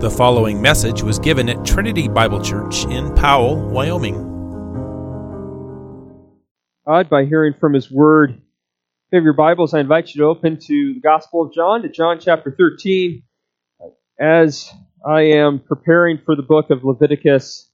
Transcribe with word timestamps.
The 0.00 0.08
following 0.08 0.62
message 0.62 1.02
was 1.02 1.18
given 1.18 1.50
at 1.50 1.62
Trinity 1.62 2.08
Bible 2.08 2.40
Church 2.40 2.86
in 2.86 3.14
Powell, 3.14 3.56
Wyoming. 3.68 4.14
God, 6.86 7.10
by 7.10 7.26
hearing 7.26 7.52
from 7.60 7.74
His 7.74 7.90
Word. 7.90 8.30
If 8.30 8.38
you 9.12 9.18
have 9.18 9.24
your 9.24 9.34
Bibles, 9.34 9.74
I 9.74 9.80
invite 9.80 10.14
you 10.14 10.22
to 10.22 10.26
open 10.28 10.58
to 10.58 10.94
the 10.94 11.00
Gospel 11.00 11.42
of 11.42 11.52
John, 11.52 11.82
to 11.82 11.90
John 11.90 12.18
chapter 12.18 12.50
13. 12.50 13.22
As 14.18 14.72
I 15.06 15.20
am 15.20 15.58
preparing 15.58 16.16
for 16.24 16.34
the 16.34 16.40
book 16.40 16.70
of 16.70 16.82
Leviticus, 16.82 17.68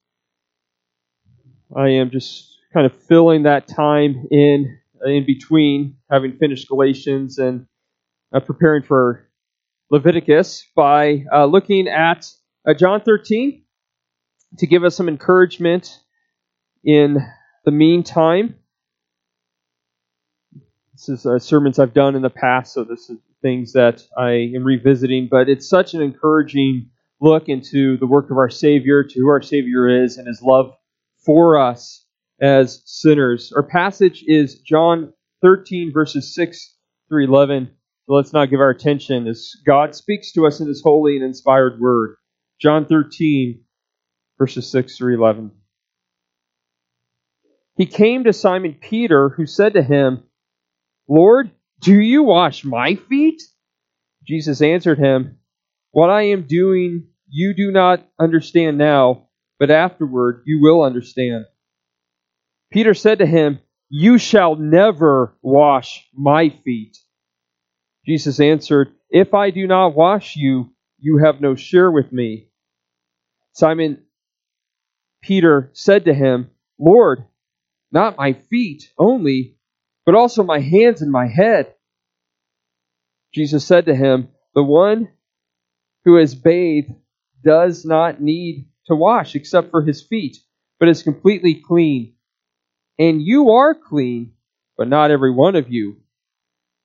I 1.77 1.91
am 1.91 2.11
just 2.11 2.59
kind 2.73 2.87
of 2.87 3.03
filling 3.05 3.45
that 3.45 3.69
time 3.69 4.27
in 4.33 4.77
in 5.05 5.25
between, 5.25 5.99
having 6.11 6.39
finished 6.39 6.67
Galatians 6.67 7.39
and 7.39 7.69
uh, 8.33 8.41
preparing 8.41 8.83
for 8.83 9.26
Leviticus 9.91 10.67
by 10.75 11.25
uh, 11.33 11.47
looking 11.47 11.89
at 11.89 12.27
uh, 12.67 12.75
John 12.75 13.01
13 13.01 13.63
to 14.59 14.67
give 14.67 14.85
us 14.85 14.97
some 14.97 15.09
encouragement 15.09 15.99
in 16.85 17.19
the 17.65 17.71
meantime. 17.71 18.57
This 20.93 21.09
is 21.09 21.27
uh, 21.27 21.39
sermons 21.39 21.79
I've 21.79 21.95
done 21.95 22.17
in 22.17 22.23
the 22.23 22.31
past, 22.31 22.73
so 22.73 22.85
this 22.85 23.11
is 23.11 23.19
things 23.43 23.75
that 23.75 24.03
I 24.17 24.51
am 24.57 24.65
revisiting, 24.65 25.29
but 25.31 25.49
it's 25.49 25.69
such 25.69 25.95
an 25.95 26.03
encouraging 26.03 26.91
look 27.21 27.49
into 27.49 27.97
the 27.99 28.07
work 28.07 28.31
of 28.31 28.39
our 28.39 28.51
Savior, 28.51 29.05
to 29.05 29.21
who 29.21 29.29
our 29.29 29.43
Savior 29.43 30.05
is, 30.05 30.17
and 30.17 30.27
His 30.27 30.43
love 30.43 30.73
for 31.25 31.59
us 31.59 32.05
as 32.41 32.83
sinners. 32.87 33.53
Our 33.55 33.63
passage 33.63 34.25
is 34.27 34.61
John 34.61 35.13
13, 35.43 35.93
verses 35.93 36.35
6 36.35 36.75
through 37.09 37.27
11. 37.27 37.71
So 38.07 38.15
let's 38.15 38.33
not 38.33 38.51
give 38.51 38.61
our 38.61 38.71
attention 38.71 39.27
as 39.27 39.53
God 39.67 39.95
speaks 39.95 40.33
to 40.33 40.47
us 40.47 40.61
in 40.61 40.69
His 40.69 40.83
holy 40.83 41.17
and 41.17 41.25
inspired 41.25 41.81
word. 41.81 42.17
John 42.61 42.87
13, 42.87 43.65
verses 44.39 44.71
6 44.71 44.97
through 44.97 45.17
11. 45.19 45.51
He 47.77 47.87
came 47.87 48.25
to 48.25 48.33
Simon 48.33 48.77
Peter, 48.81 49.29
who 49.29 49.45
said 49.45 49.75
to 49.75 49.83
him, 49.83 50.23
Lord, 51.09 51.51
do 51.81 51.95
you 52.01 52.23
wash 52.23 52.65
my 52.65 52.95
feet? 52.95 53.43
Jesus 54.27 54.63
answered 54.63 54.99
him, 54.99 55.39
What 55.91 56.09
I 56.09 56.29
am 56.29 56.47
doing 56.47 57.09
you 57.29 57.55
do 57.55 57.71
not 57.71 58.07
understand 58.19 58.79
now, 58.79 59.29
but 59.59 59.71
afterward 59.71 60.43
you 60.47 60.61
will 60.63 60.83
understand. 60.83 61.45
Peter 62.73 62.95
said 62.95 63.19
to 63.19 63.27
him, 63.27 63.59
You 63.91 64.17
shall 64.17 64.57
never 64.57 65.37
wash 65.43 66.09
my 66.15 66.49
feet. 66.49 66.97
Jesus 68.07 68.39
answered, 68.39 68.93
If 69.11 69.35
I 69.35 69.51
do 69.51 69.67
not 69.67 69.97
wash 69.97 70.37
you, 70.37 70.71
you 70.99 71.19
have 71.19 71.41
no 71.41 71.57
share 71.57 71.91
with 71.91 72.13
me. 72.13 72.49
Simon 73.53 74.03
Peter 75.23 75.71
said 75.73 76.05
to 76.05 76.15
him, 76.15 76.51
Lord, 76.79 77.25
not 77.91 78.17
my 78.17 78.35
feet 78.35 78.93
only, 78.99 79.57
but 80.05 80.15
also 80.15 80.45
my 80.45 80.61
hands 80.61 81.03
and 81.03 81.11
my 81.11 81.27
head. 81.27 81.75
Jesus 83.35 83.65
said 83.67 83.87
to 83.87 83.95
him, 83.95 84.29
The 84.55 84.63
one 84.63 85.09
who 86.05 86.17
has 86.17 86.35
bathed 86.35 86.93
does 87.45 87.85
not 87.85 88.21
need 88.21 88.69
to 88.87 88.95
wash 88.95 89.35
except 89.35 89.71
for 89.71 89.83
his 89.83 90.03
feet, 90.03 90.39
but 90.79 90.89
is 90.89 91.03
completely 91.03 91.55
clean. 91.55 92.15
And 92.99 93.21
you 93.21 93.51
are 93.51 93.75
clean, 93.75 94.33
but 94.77 94.89
not 94.89 95.11
every 95.11 95.33
one 95.33 95.57
of 95.57 95.71
you. 95.71 95.97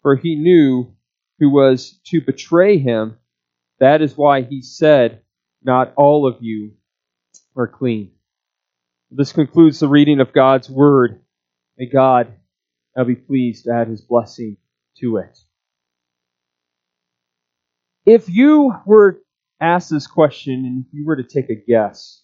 For 0.01 0.15
he 0.15 0.35
knew 0.35 0.95
who 1.41 1.49
was 1.49 1.99
to 2.05 2.21
betray 2.21 2.77
him. 2.77 3.17
That 3.79 4.03
is 4.03 4.15
why 4.15 4.43
he 4.43 4.61
said, 4.61 5.23
Not 5.63 5.91
all 5.97 6.27
of 6.27 6.37
you 6.39 6.73
are 7.57 7.67
clean. 7.67 8.11
This 9.09 9.33
concludes 9.33 9.79
the 9.79 9.87
reading 9.87 10.19
of 10.19 10.33
God's 10.33 10.69
word. 10.69 11.19
May 11.79 11.87
God 11.87 12.31
now 12.95 13.05
be 13.05 13.15
pleased 13.15 13.65
to 13.65 13.73
add 13.73 13.87
his 13.87 14.01
blessing 14.01 14.57
to 14.99 15.17
it. 15.17 15.35
If 18.05 18.29
you 18.29 18.75
were 18.85 19.19
asked 19.59 19.89
this 19.89 20.05
question 20.05 20.53
and 20.53 20.85
if 20.85 20.93
you 20.93 21.07
were 21.07 21.15
to 21.15 21.23
take 21.23 21.49
a 21.49 21.55
guess, 21.55 22.21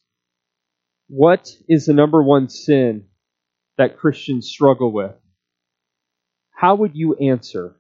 what 1.08 1.52
is 1.68 1.88
the 1.88 1.94
number 1.94 2.22
one 2.22 2.50
sin 2.50 3.06
that 3.80 3.98
Christians 3.98 4.48
struggle 4.48 4.92
with? 4.92 5.16
How 6.52 6.76
would 6.76 6.96
you 6.96 7.16
answer? 7.16 7.77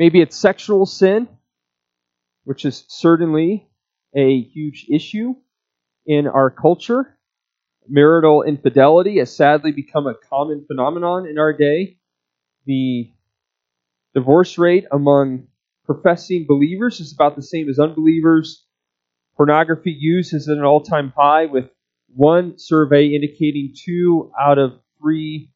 Maybe 0.00 0.22
it's 0.22 0.34
sexual 0.34 0.86
sin, 0.86 1.28
which 2.44 2.64
is 2.64 2.86
certainly 2.88 3.68
a 4.16 4.40
huge 4.40 4.86
issue 4.90 5.34
in 6.06 6.26
our 6.26 6.50
culture. 6.50 7.18
Marital 7.86 8.42
infidelity 8.42 9.18
has 9.18 9.36
sadly 9.36 9.72
become 9.72 10.06
a 10.06 10.14
common 10.14 10.64
phenomenon 10.66 11.26
in 11.28 11.38
our 11.38 11.52
day. 11.52 11.98
The 12.64 13.12
divorce 14.14 14.56
rate 14.56 14.86
among 14.90 15.48
professing 15.84 16.46
believers 16.48 17.00
is 17.00 17.12
about 17.12 17.36
the 17.36 17.42
same 17.42 17.68
as 17.68 17.78
unbelievers. 17.78 18.64
Pornography 19.36 19.92
use 19.92 20.32
is 20.32 20.48
at 20.48 20.56
an 20.56 20.64
all 20.64 20.80
time 20.80 21.12
high, 21.14 21.44
with 21.44 21.68
one 22.08 22.58
survey 22.58 23.08
indicating 23.08 23.74
two 23.76 24.32
out 24.40 24.56
of 24.56 24.80
three 24.98 25.52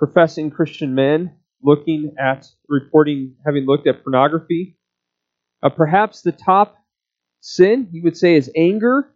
professing 0.00 0.50
Christian 0.50 0.96
men 0.96 1.37
looking 1.62 2.14
at 2.18 2.46
reporting 2.68 3.34
having 3.44 3.66
looked 3.66 3.86
at 3.86 4.02
pornography. 4.02 4.76
Uh, 5.62 5.68
perhaps 5.68 6.22
the 6.22 6.32
top 6.32 6.76
sin, 7.40 7.88
you 7.92 8.02
would 8.04 8.16
say, 8.16 8.34
is 8.36 8.50
anger. 8.56 9.10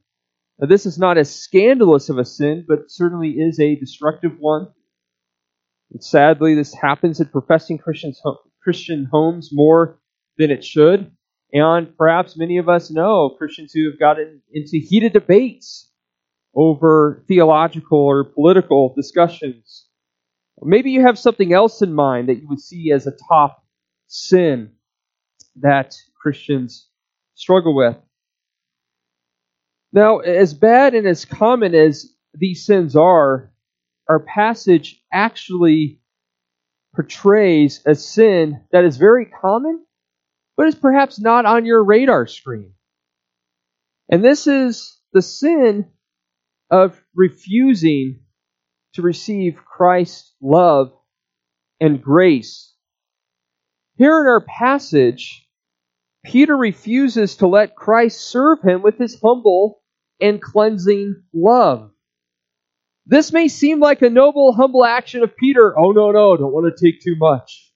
Now, 0.59 0.67
this 0.67 0.87
is 0.87 0.99
not 0.99 1.19
as 1.19 1.35
scandalous 1.35 2.09
of 2.09 2.19
a 2.19 2.25
sin, 2.25 2.65
but 2.67 2.91
certainly 2.91 3.31
is 3.31 3.59
a 3.59 3.77
destructive 3.77 4.33
one. 4.39 4.69
And 5.93 6.03
sadly, 6.03 6.55
this 6.55 6.75
happens 6.75 7.21
in 7.21 7.27
professing 7.27 7.79
Christians, 7.79 8.21
Christian 8.63 9.09
homes 9.11 9.51
more 9.53 10.01
than 10.39 10.51
it 10.51 10.65
should. 10.65 11.13
And 11.53 11.97
perhaps 11.97 12.37
many 12.37 12.59
of 12.59 12.69
us 12.69 12.91
know 12.91 13.35
Christians 13.37 13.73
who 13.73 13.91
have 13.91 14.01
gotten 14.01 14.41
into 14.53 14.79
heated 14.79 15.13
debates 15.13 15.91
over 16.55 17.25
theological 17.29 17.99
or 17.99 18.25
political 18.25 18.95
discussions 18.95 19.89
maybe 20.65 20.91
you 20.91 21.03
have 21.03 21.19
something 21.19 21.53
else 21.53 21.83
in 21.83 21.93
mind 21.95 22.29
that 22.29 22.41
you 22.41 22.49
would 22.49 22.61
see 22.61 22.93
as 22.93 23.07
a 23.07 23.17
top 23.29 23.65
sin 24.07 24.73
that 25.57 25.97
Christians 26.21 26.89
struggle 27.35 27.75
with. 27.75 27.97
Now, 29.93 30.19
as 30.19 30.55
bad 30.55 30.95
and 30.95 31.07
as 31.07 31.25
common 31.25 31.75
as 31.75 32.15
these 32.35 32.65
sins 32.65 32.97
are, 32.97 33.53
our 34.09 34.21
passage 34.21 35.03
actually 35.13 36.01
portrays 36.95 37.83
a 37.87 37.95
sin 37.95 38.63
that 38.73 38.85
is 38.85 38.97
very 38.97 39.27
common, 39.27 39.85
but 40.57 40.67
is 40.67 40.75
perhaps 40.75 41.21
not 41.21 41.47
on 41.47 41.67
your 41.67 41.85
radar 41.85 42.27
screen. 42.27 42.73
And 44.09 44.25
this 44.25 44.47
is 44.47 44.99
the 45.13 45.23
sin 45.23 45.91
of 46.71 47.03
refusing 47.15 48.21
to 48.95 49.03
receive 49.03 49.65
Christ's 49.65 50.35
love 50.41 50.93
and 51.81 52.03
grace. 52.03 52.75
Here 53.97 54.21
in 54.21 54.27
our 54.27 54.45
passage, 54.45 55.47
Peter 56.25 56.57
refuses 56.57 57.37
to 57.37 57.47
let 57.47 57.75
Christ 57.75 58.21
serve 58.21 58.63
him 58.63 58.83
with 58.83 58.99
his 58.99 59.21
humble 59.21 59.83
and 60.21 60.41
cleansing 60.41 61.23
love. 61.35 61.91
This 63.07 63.33
may 63.33 63.49
seem 63.49 63.81
like 63.81 64.03
a 64.03 64.11
noble, 64.11 64.53
humble 64.53 64.85
action 64.85 65.23
of 65.23 65.37
Peter. 65.37 65.77
Oh, 65.77 65.91
no, 65.91 66.13
no, 66.13 66.37
don't 66.37 66.53
want 66.53 66.73
to 66.75 66.85
take 66.85 67.01
too 67.01 67.17
much. 67.17 67.73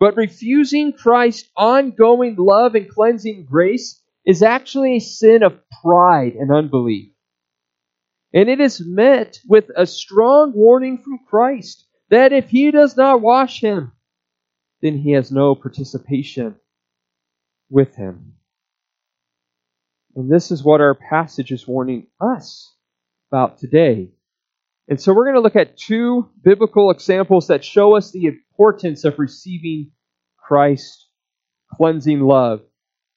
But 0.00 0.16
refusing 0.16 0.92
Christ's 0.92 1.48
ongoing 1.56 2.36
love 2.38 2.74
and 2.74 2.88
cleansing 2.88 3.46
grace 3.50 4.00
is 4.24 4.42
actually 4.42 4.96
a 4.96 5.00
sin 5.00 5.42
of 5.42 5.60
pride 5.82 6.34
and 6.34 6.50
unbelief. 6.50 7.13
And 8.34 8.48
it 8.48 8.60
is 8.60 8.82
met 8.84 9.38
with 9.48 9.70
a 9.76 9.86
strong 9.86 10.52
warning 10.54 10.98
from 10.98 11.20
Christ 11.28 11.86
that 12.10 12.32
if 12.32 12.50
he 12.50 12.72
does 12.72 12.96
not 12.96 13.20
wash 13.20 13.60
him, 13.60 13.92
then 14.82 14.98
he 14.98 15.12
has 15.12 15.30
no 15.30 15.54
participation 15.54 16.56
with 17.70 17.94
him. 17.94 18.34
And 20.16 20.30
this 20.30 20.50
is 20.50 20.64
what 20.64 20.80
our 20.80 20.94
passage 20.94 21.52
is 21.52 21.66
warning 21.66 22.08
us 22.20 22.74
about 23.30 23.58
today. 23.58 24.10
And 24.88 25.00
so 25.00 25.14
we're 25.14 25.24
going 25.24 25.36
to 25.36 25.40
look 25.40 25.56
at 25.56 25.78
two 25.78 26.28
biblical 26.42 26.90
examples 26.90 27.46
that 27.46 27.64
show 27.64 27.96
us 27.96 28.10
the 28.10 28.26
importance 28.26 29.04
of 29.04 29.18
receiving 29.18 29.92
Christ's 30.36 31.08
cleansing 31.72 32.20
love. 32.20 32.62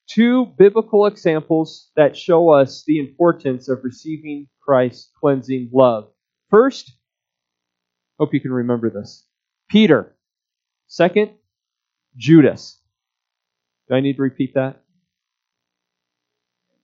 Two 0.07 0.45
biblical 0.45 1.05
examples 1.05 1.91
that 1.95 2.15
show 2.15 2.49
us 2.49 2.83
the 2.85 2.99
importance 2.99 3.67
of 3.67 3.83
receiving 3.83 4.47
Christ's 4.61 5.11
cleansing 5.19 5.69
love. 5.73 6.09
First, 6.49 6.93
hope 8.17 8.33
you 8.33 8.39
can 8.39 8.53
remember 8.53 8.89
this 8.89 9.25
Peter. 9.69 10.15
Second, 10.87 11.31
Judas. 12.15 12.79
Do 13.89 13.95
I 13.95 13.99
need 13.99 14.15
to 14.15 14.21
repeat 14.21 14.53
that? 14.55 14.81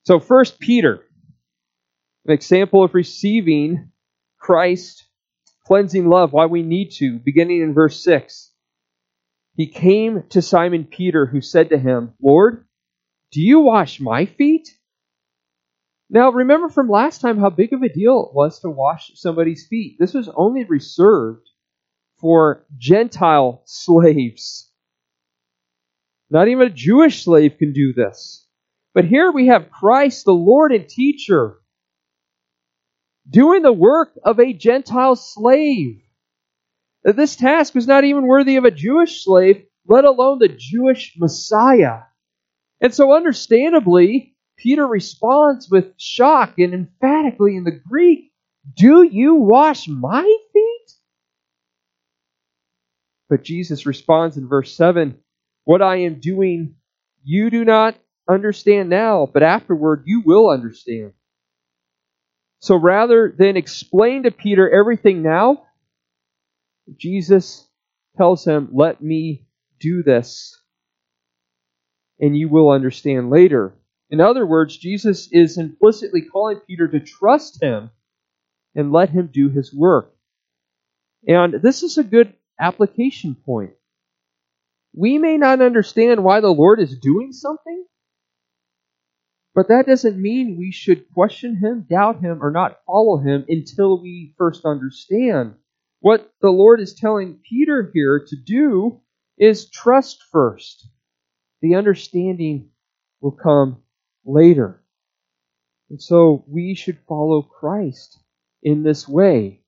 So, 0.04 0.20
first, 0.20 0.60
Peter, 0.60 1.04
an 2.26 2.34
example 2.34 2.84
of 2.84 2.94
receiving 2.94 3.92
Christ 4.38 5.06
cleansing 5.66 6.08
love, 6.10 6.34
why 6.34 6.46
we 6.46 6.62
need 6.62 6.92
to, 6.92 7.20
beginning 7.20 7.62
in 7.62 7.74
verse 7.74 8.04
6. 8.04 8.52
He 9.56 9.68
came 9.68 10.24
to 10.30 10.42
Simon 10.42 10.84
Peter, 10.86 11.26
who 11.26 11.40
said 11.40 11.70
to 11.70 11.78
him, 11.78 12.14
Lord, 12.22 12.66
do 13.34 13.42
you 13.42 13.62
wash 13.62 14.00
my 14.00 14.26
feet? 14.28 14.70
Now, 16.08 16.32
remember 16.32 16.70
from 16.70 16.88
last 16.88 17.20
time 17.20 17.40
how 17.40 17.50
big 17.50 17.74
of 17.74 17.82
a 17.82 17.90
deal 17.90 18.28
it 18.28 18.36
was 18.36 18.60
to 18.60 18.70
wash 18.70 19.12
somebody's 19.16 19.66
feet. 19.68 19.98
This 20.00 20.14
was 20.14 20.30
only 20.36 20.64
reserved 20.66 21.50
for 22.22 22.68
Gentile 22.78 23.64
slaves. 23.66 24.72
Not 26.30 26.48
even 26.48 26.68
a 26.68 26.70
Jewish 26.70 27.24
slave 27.24 27.58
can 27.58 27.74
do 27.74 27.92
this. 27.92 28.48
But 28.94 29.06
here 29.06 29.32
we 29.32 29.48
have 29.48 29.72
Christ, 29.72 30.26
the 30.26 30.34
Lord 30.34 30.72
and 30.72 30.88
teacher, 30.88 31.58
doing 33.28 33.64
the 33.64 33.74
work 33.74 34.12
of 34.24 34.40
a 34.40 34.54
Gentile 34.54 35.16
slave. 35.16 36.04
This 37.04 37.36
task 37.36 37.74
was 37.74 37.88
not 37.88 38.04
even 38.04 38.28
worthy 38.28 38.58
of 38.58 38.66
a 38.66 38.72
Jewish 38.72 39.24
slave, 39.24 39.66
let 39.88 40.06
alone 40.06 40.38
the 40.38 40.56
Jewish 40.56 41.16
Messiah. 41.18 42.02
And 42.82 42.94
so, 42.94 43.16
understandably, 43.16 44.36
Peter 44.58 44.86
responds 44.86 45.70
with 45.70 45.94
shock 45.98 46.60
and 46.60 46.74
emphatically 46.74 47.56
in 47.56 47.64
the 47.64 47.72
Greek, 47.72 48.32
Do 48.76 49.04
you 49.04 49.36
wash 49.36 49.88
my 49.88 50.24
feet? 50.54 50.92
But 53.30 53.44
Jesus 53.44 53.86
responds 53.86 54.38
in 54.38 54.48
verse 54.48 54.76
7 54.76 55.18
What 55.64 55.82
I 55.82 55.98
am 55.98 56.20
doing, 56.20 56.76
you 57.24 57.50
do 57.50 57.66
not 57.66 57.96
understand 58.30 58.90
now, 58.90 59.30
but 59.32 59.44
afterward 59.44 60.04
you 60.06 60.22
will 60.26 60.50
understand. 60.50 61.14
So 62.60 62.76
rather 62.78 63.34
than 63.38 63.58
explain 63.58 64.24
to 64.24 64.32
Peter 64.32 64.70
everything 64.70 65.22
now, 65.22 65.64
Jesus 66.96 67.68
tells 68.16 68.46
him, 68.46 68.70
Let 68.72 69.02
me 69.02 69.48
do 69.80 70.04
this, 70.04 70.58
and 72.24 72.38
you 72.38 72.48
will 72.48 72.70
understand 72.70 73.30
later. 73.30 73.74
In 74.10 74.22
other 74.22 74.46
words, 74.46 74.78
Jesus 74.78 75.28
is 75.34 75.58
implicitly 75.58 76.22
calling 76.22 76.62
Peter 76.66 76.88
to 76.88 77.02
trust 77.02 77.62
him 77.62 77.90
and 78.74 78.94
let 78.94 79.10
him 79.10 79.28
do 79.28 79.50
his 79.50 79.74
work. 79.74 80.16
And 81.28 81.56
this 81.62 81.84
is 81.84 81.98
a 81.98 82.04
good 82.04 82.34
application 82.58 83.36
point. 83.36 83.74
We 84.96 85.18
may 85.18 85.36
not 85.36 85.62
understand 85.62 86.24
why 86.24 86.40
the 86.40 86.48
Lord 86.48 86.80
is 86.80 86.98
doing 86.98 87.34
something, 87.34 87.86
but 89.54 89.68
that 89.68 89.86
doesn't 89.86 90.22
mean 90.22 90.56
we 90.58 90.72
should 90.72 91.12
question 91.14 91.58
him, 91.58 91.86
doubt 91.90 92.22
him, 92.22 92.42
or 92.42 92.52
not 92.52 92.80
follow 92.86 93.18
him 93.18 93.44
until 93.50 94.02
we 94.02 94.34
first 94.38 94.64
understand. 94.64 95.56
What 96.00 96.32
the 96.40 96.52
Lord 96.52 96.80
is 96.80 96.94
telling 96.94 97.42
Peter 97.50 97.92
here 97.94 98.26
to 98.26 98.36
do 98.38 99.02
is 99.38 99.70
trust 99.70 100.24
first. 100.32 100.88
The 101.64 101.76
understanding 101.76 102.72
will 103.22 103.32
come 103.32 103.84
later. 104.26 104.84
And 105.90 106.02
so 106.02 106.44
we 106.46 106.76
should 106.76 107.00
follow 107.08 107.42
Christ 107.42 108.20
in 108.62 108.84
this 108.84 109.08
way, 109.08 109.62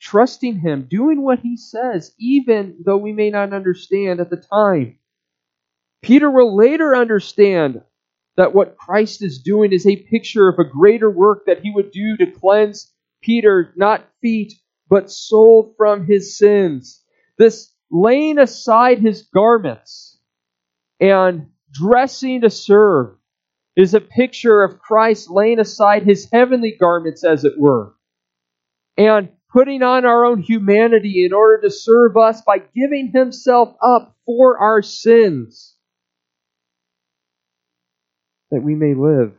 trusting 0.00 0.60
Him, 0.60 0.88
doing 0.90 1.20
what 1.20 1.40
He 1.40 1.58
says, 1.58 2.14
even 2.18 2.78
though 2.82 2.96
we 2.96 3.12
may 3.12 3.28
not 3.28 3.52
understand 3.52 4.20
at 4.20 4.30
the 4.30 4.38
time. 4.38 4.98
Peter 6.00 6.30
will 6.30 6.56
later 6.56 6.96
understand 6.96 7.82
that 8.38 8.54
what 8.54 8.78
Christ 8.78 9.22
is 9.22 9.42
doing 9.42 9.74
is 9.74 9.86
a 9.86 9.96
picture 9.96 10.48
of 10.48 10.58
a 10.58 10.64
greater 10.64 11.10
work 11.10 11.44
that 11.44 11.60
he 11.60 11.70
would 11.70 11.90
do 11.90 12.16
to 12.16 12.30
cleanse 12.30 12.90
Peter, 13.20 13.74
not 13.76 14.08
feet, 14.22 14.54
but 14.88 15.10
soul 15.10 15.74
from 15.76 16.06
his 16.06 16.38
sins. 16.38 17.04
This 17.36 17.70
laying 17.90 18.38
aside 18.38 19.00
his 19.00 19.24
garments 19.24 20.13
and 21.00 21.48
dressing 21.72 22.42
to 22.42 22.50
serve 22.50 23.16
is 23.76 23.94
a 23.94 24.00
picture 24.00 24.62
of 24.62 24.78
Christ 24.78 25.30
laying 25.30 25.58
aside 25.58 26.04
his 26.04 26.28
heavenly 26.32 26.76
garments, 26.78 27.24
as 27.24 27.44
it 27.44 27.58
were, 27.58 27.94
and 28.96 29.30
putting 29.52 29.82
on 29.82 30.04
our 30.04 30.24
own 30.24 30.40
humanity 30.40 31.24
in 31.24 31.32
order 31.32 31.62
to 31.62 31.70
serve 31.70 32.16
us 32.16 32.42
by 32.42 32.58
giving 32.58 33.10
himself 33.12 33.74
up 33.82 34.16
for 34.26 34.58
our 34.58 34.82
sins 34.82 35.76
that 38.50 38.62
we 38.62 38.74
may 38.76 38.94
live. 38.94 39.32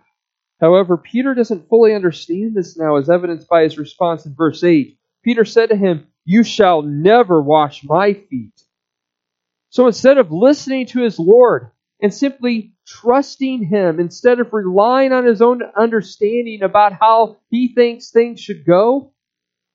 However, 0.60 0.98
Peter 0.98 1.34
doesn't 1.34 1.70
fully 1.70 1.94
understand 1.94 2.54
this 2.56 2.78
now, 2.78 2.98
as 2.98 3.10
evidenced 3.10 3.48
by 3.48 3.64
his 3.64 3.78
response 3.78 4.26
in 4.26 4.36
verse 4.36 4.64
8. 4.64 4.98
Peter 5.24 5.46
said 5.46 5.70
to 5.70 5.76
him, 5.76 6.08
You 6.26 6.44
shall 6.44 6.82
never 6.82 7.42
wash 7.42 7.84
my 7.84 8.14
feet. 8.14 8.65
So 9.76 9.88
instead 9.88 10.18
of 10.18 10.32
listening 10.32 10.86
to 10.88 11.04
his 11.04 11.20
Lord 11.20 11.70
and 12.02 12.14
simply 12.14 12.76
trusting 12.88 13.66
him, 13.66 14.00
instead 14.00 14.40
of 14.40 14.54
relying 14.54 15.12
on 15.12 15.26
his 15.26 15.42
own 15.42 15.64
understanding 15.78 16.64
about 16.64 16.94
how 16.94 17.40
he 17.50 17.74
thinks 17.76 18.10
things 18.10 18.40
should 18.40 18.66
go, 18.66 19.12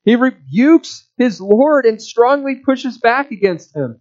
he 0.06 0.17
rebukes 0.17 1.06
his 1.19 1.38
Lord 1.38 1.85
and 1.85 2.00
strongly 2.00 2.62
pushes 2.64 2.97
back 2.97 3.31
against 3.31 3.76
him. 3.76 4.00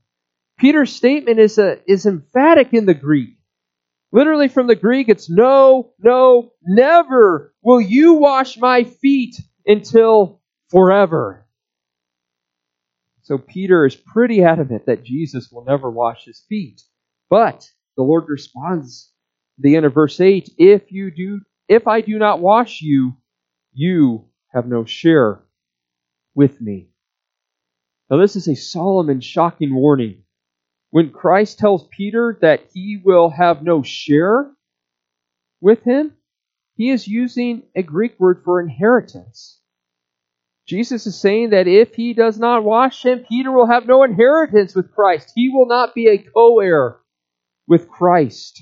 Peter's 0.57 0.95
statement 0.95 1.37
is, 1.37 1.57
a, 1.57 1.79
is 1.85 2.05
emphatic 2.05 2.73
in 2.73 2.85
the 2.85 2.93
Greek. 2.93 3.31
Literally 4.13 4.47
from 4.47 4.67
the 4.67 4.77
Greek, 4.77 5.09
it's 5.09 5.29
no, 5.29 5.91
no, 5.99 6.53
never 6.63 7.53
will 7.61 7.81
you 7.81 8.13
wash 8.13 8.57
my 8.57 8.85
feet 8.85 9.35
until 9.65 10.39
forever. 10.69 11.45
So 13.29 13.37
Peter 13.37 13.85
is 13.85 13.95
pretty 13.95 14.43
adamant 14.43 14.87
that 14.87 15.03
Jesus 15.03 15.51
will 15.51 15.63
never 15.63 15.91
wash 15.91 16.25
his 16.25 16.43
feet. 16.49 16.81
But 17.29 17.69
the 17.95 18.01
Lord 18.01 18.23
responds 18.27 19.13
the 19.59 19.75
end 19.75 19.85
of 19.85 19.93
verse 19.93 20.19
8, 20.19 20.49
if 20.57 20.91
you 20.91 21.11
do 21.11 21.41
if 21.67 21.87
I 21.87 22.01
do 22.01 22.17
not 22.17 22.39
wash 22.39 22.81
you, 22.81 23.17
you 23.71 24.25
have 24.51 24.65
no 24.65 24.83
share 24.83 25.43
with 26.33 26.59
me. 26.59 26.89
Now 28.09 28.17
this 28.17 28.35
is 28.35 28.47
a 28.47 28.55
solemn 28.55 29.11
and 29.11 29.23
shocking 29.23 29.75
warning. 29.75 30.23
When 30.89 31.11
Christ 31.11 31.59
tells 31.59 31.87
Peter 31.89 32.35
that 32.41 32.61
he 32.73 32.99
will 33.03 33.29
have 33.29 33.61
no 33.61 33.83
share 33.83 34.49
with 35.61 35.83
him, 35.83 36.13
he 36.77 36.89
is 36.89 37.07
using 37.07 37.61
a 37.75 37.83
Greek 37.83 38.19
word 38.19 38.41
for 38.43 38.59
inheritance. 38.59 39.58
Jesus 40.69 41.07
is 41.07 41.19
saying 41.19 41.49
that 41.49 41.67
if 41.67 41.95
he 41.95 42.13
does 42.13 42.37
not 42.37 42.63
wash 42.63 43.03
him, 43.03 43.25
Peter 43.27 43.51
will 43.51 43.65
have 43.65 43.87
no 43.87 44.03
inheritance 44.03 44.75
with 44.75 44.93
Christ. 44.93 45.31
He 45.33 45.49
will 45.49 45.65
not 45.65 45.95
be 45.95 46.07
a 46.07 46.19
co 46.19 46.59
heir 46.59 46.97
with 47.67 47.89
Christ. 47.89 48.61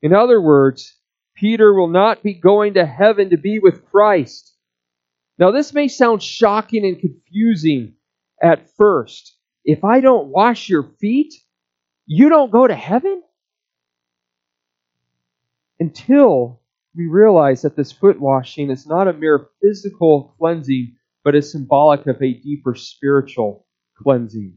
In 0.00 0.14
other 0.14 0.40
words, 0.40 0.96
Peter 1.36 1.74
will 1.74 1.88
not 1.88 2.22
be 2.22 2.32
going 2.32 2.74
to 2.74 2.86
heaven 2.86 3.28
to 3.30 3.36
be 3.36 3.58
with 3.58 3.84
Christ. 3.90 4.56
Now, 5.38 5.50
this 5.50 5.74
may 5.74 5.88
sound 5.88 6.22
shocking 6.22 6.86
and 6.86 6.98
confusing 6.98 7.96
at 8.42 8.70
first, 8.76 9.36
if 9.62 9.84
I 9.84 10.00
don't 10.00 10.28
wash 10.28 10.70
your 10.70 10.84
feet, 11.02 11.34
you 12.06 12.30
don't 12.30 12.50
go 12.50 12.66
to 12.66 12.74
heaven? 12.74 13.22
Until 15.78 16.62
we 16.96 17.08
realize 17.08 17.60
that 17.60 17.76
this 17.76 17.92
foot 17.92 18.18
washing 18.18 18.70
is 18.70 18.86
not 18.86 19.06
a 19.06 19.12
mere 19.12 19.48
physical 19.60 20.34
cleansing, 20.38 20.96
but 21.24 21.34
is 21.34 21.52
symbolic 21.52 22.06
of 22.06 22.22
a 22.22 22.34
deeper 22.34 22.74
spiritual 22.74 23.66
cleansing. 23.96 24.54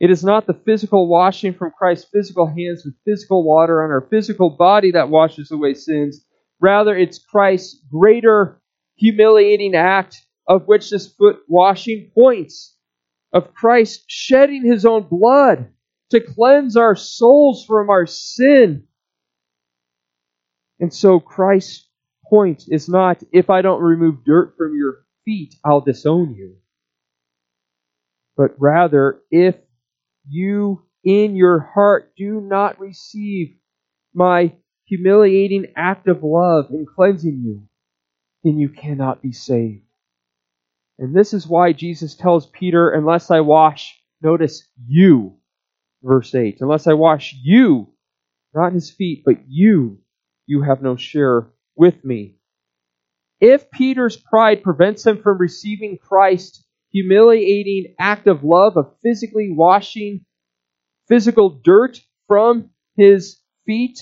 It 0.00 0.10
is 0.10 0.22
not 0.22 0.46
the 0.46 0.54
physical 0.54 1.08
washing 1.08 1.54
from 1.54 1.72
Christ's 1.76 2.08
physical 2.12 2.46
hands 2.46 2.84
with 2.84 2.94
physical 3.04 3.42
water 3.42 3.82
on 3.82 3.90
our 3.90 4.06
physical 4.08 4.50
body 4.50 4.92
that 4.92 5.08
washes 5.08 5.50
away 5.50 5.74
sins. 5.74 6.24
Rather, 6.60 6.96
it's 6.96 7.18
Christ's 7.18 7.82
greater 7.90 8.60
humiliating 8.96 9.74
act 9.74 10.24
of 10.46 10.66
which 10.66 10.90
this 10.90 11.12
foot 11.12 11.40
washing 11.48 12.10
points 12.14 12.76
of 13.32 13.52
Christ 13.54 14.04
shedding 14.06 14.64
his 14.64 14.86
own 14.86 15.02
blood 15.02 15.68
to 16.10 16.20
cleanse 16.20 16.76
our 16.76 16.96
souls 16.96 17.64
from 17.66 17.90
our 17.90 18.06
sin. 18.06 18.84
And 20.80 20.94
so 20.94 21.20
Christ's 21.20 21.88
point 22.30 22.64
is 22.68 22.88
not, 22.88 23.22
if 23.32 23.50
I 23.50 23.62
don't 23.62 23.82
remove 23.82 24.24
dirt 24.24 24.54
from 24.56 24.76
your 24.76 25.04
feet, 25.28 25.56
I'll 25.62 25.82
disown 25.82 26.34
you. 26.34 26.56
But 28.34 28.52
rather, 28.58 29.20
if 29.30 29.56
you 30.26 30.82
in 31.04 31.36
your 31.36 31.60
heart 31.60 32.14
do 32.16 32.40
not 32.40 32.80
receive 32.80 33.54
my 34.14 34.54
humiliating 34.86 35.66
act 35.76 36.08
of 36.08 36.22
love 36.22 36.70
in 36.70 36.86
cleansing 36.86 37.42
you, 37.44 37.68
then 38.42 38.58
you 38.58 38.70
cannot 38.70 39.20
be 39.20 39.32
saved. 39.32 39.82
And 40.98 41.14
this 41.14 41.34
is 41.34 41.46
why 41.46 41.74
Jesus 41.74 42.14
tells 42.14 42.46
Peter, 42.46 42.88
unless 42.88 43.30
I 43.30 43.40
wash, 43.40 44.00
notice 44.22 44.66
you, 44.86 45.36
verse 46.02 46.34
8, 46.34 46.56
unless 46.60 46.86
I 46.86 46.94
wash 46.94 47.36
you, 47.42 47.88
not 48.54 48.72
his 48.72 48.90
feet, 48.90 49.24
but 49.26 49.46
you, 49.46 49.98
you 50.46 50.62
have 50.62 50.80
no 50.80 50.96
share 50.96 51.48
with 51.76 52.02
me. 52.02 52.37
If 53.40 53.70
Peter's 53.70 54.16
pride 54.16 54.62
prevents 54.62 55.06
him 55.06 55.22
from 55.22 55.38
receiving 55.38 55.98
Christ's 55.98 56.64
humiliating 56.90 57.94
act 57.98 58.26
of 58.26 58.42
love 58.42 58.76
of 58.76 58.96
physically 59.02 59.52
washing 59.52 60.24
physical 61.06 61.50
dirt 61.50 62.00
from 62.26 62.70
his 62.96 63.40
feet, 63.64 64.00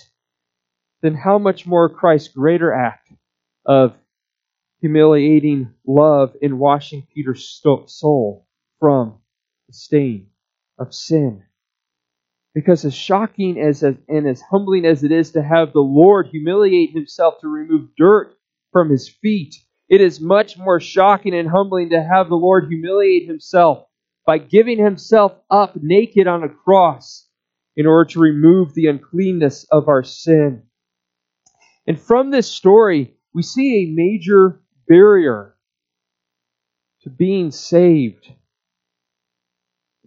then 1.02 1.14
how 1.14 1.38
much 1.38 1.66
more 1.66 1.88
Christ's 1.88 2.28
greater 2.28 2.72
act 2.72 3.12
of 3.66 3.94
humiliating 4.80 5.74
love 5.86 6.34
in 6.40 6.58
washing 6.58 7.06
Peter's 7.14 7.60
soul 7.86 8.46
from 8.80 9.18
the 9.66 9.74
stain 9.74 10.28
of 10.78 10.94
sin? 10.94 11.42
Because 12.54 12.86
as 12.86 12.94
shocking 12.94 13.60
as 13.60 13.82
and 13.82 14.26
as 14.26 14.40
humbling 14.40 14.86
as 14.86 15.04
it 15.04 15.12
is 15.12 15.32
to 15.32 15.42
have 15.42 15.74
the 15.74 15.80
Lord 15.80 16.28
humiliate 16.28 16.92
himself 16.92 17.34
to 17.42 17.48
remove 17.48 17.90
dirt 17.98 18.35
from 18.76 18.90
his 18.90 19.08
feet, 19.08 19.56
it 19.88 20.02
is 20.02 20.20
much 20.20 20.58
more 20.58 20.78
shocking 20.78 21.34
and 21.34 21.48
humbling 21.48 21.88
to 21.88 22.02
have 22.02 22.28
the 22.28 22.34
Lord 22.34 22.66
humiliate 22.68 23.26
himself 23.26 23.86
by 24.26 24.36
giving 24.36 24.76
himself 24.78 25.32
up 25.50 25.76
naked 25.80 26.26
on 26.26 26.44
a 26.44 26.48
cross 26.50 27.26
in 27.74 27.86
order 27.86 28.10
to 28.10 28.20
remove 28.20 28.74
the 28.74 28.88
uncleanness 28.88 29.64
of 29.70 29.88
our 29.88 30.02
sin. 30.02 30.64
And 31.86 31.98
from 31.98 32.30
this 32.30 32.50
story, 32.50 33.16
we 33.32 33.42
see 33.42 33.76
a 33.76 33.94
major 33.94 34.60
barrier 34.86 35.56
to 37.04 37.08
being 37.08 37.50
saved. 37.50 38.30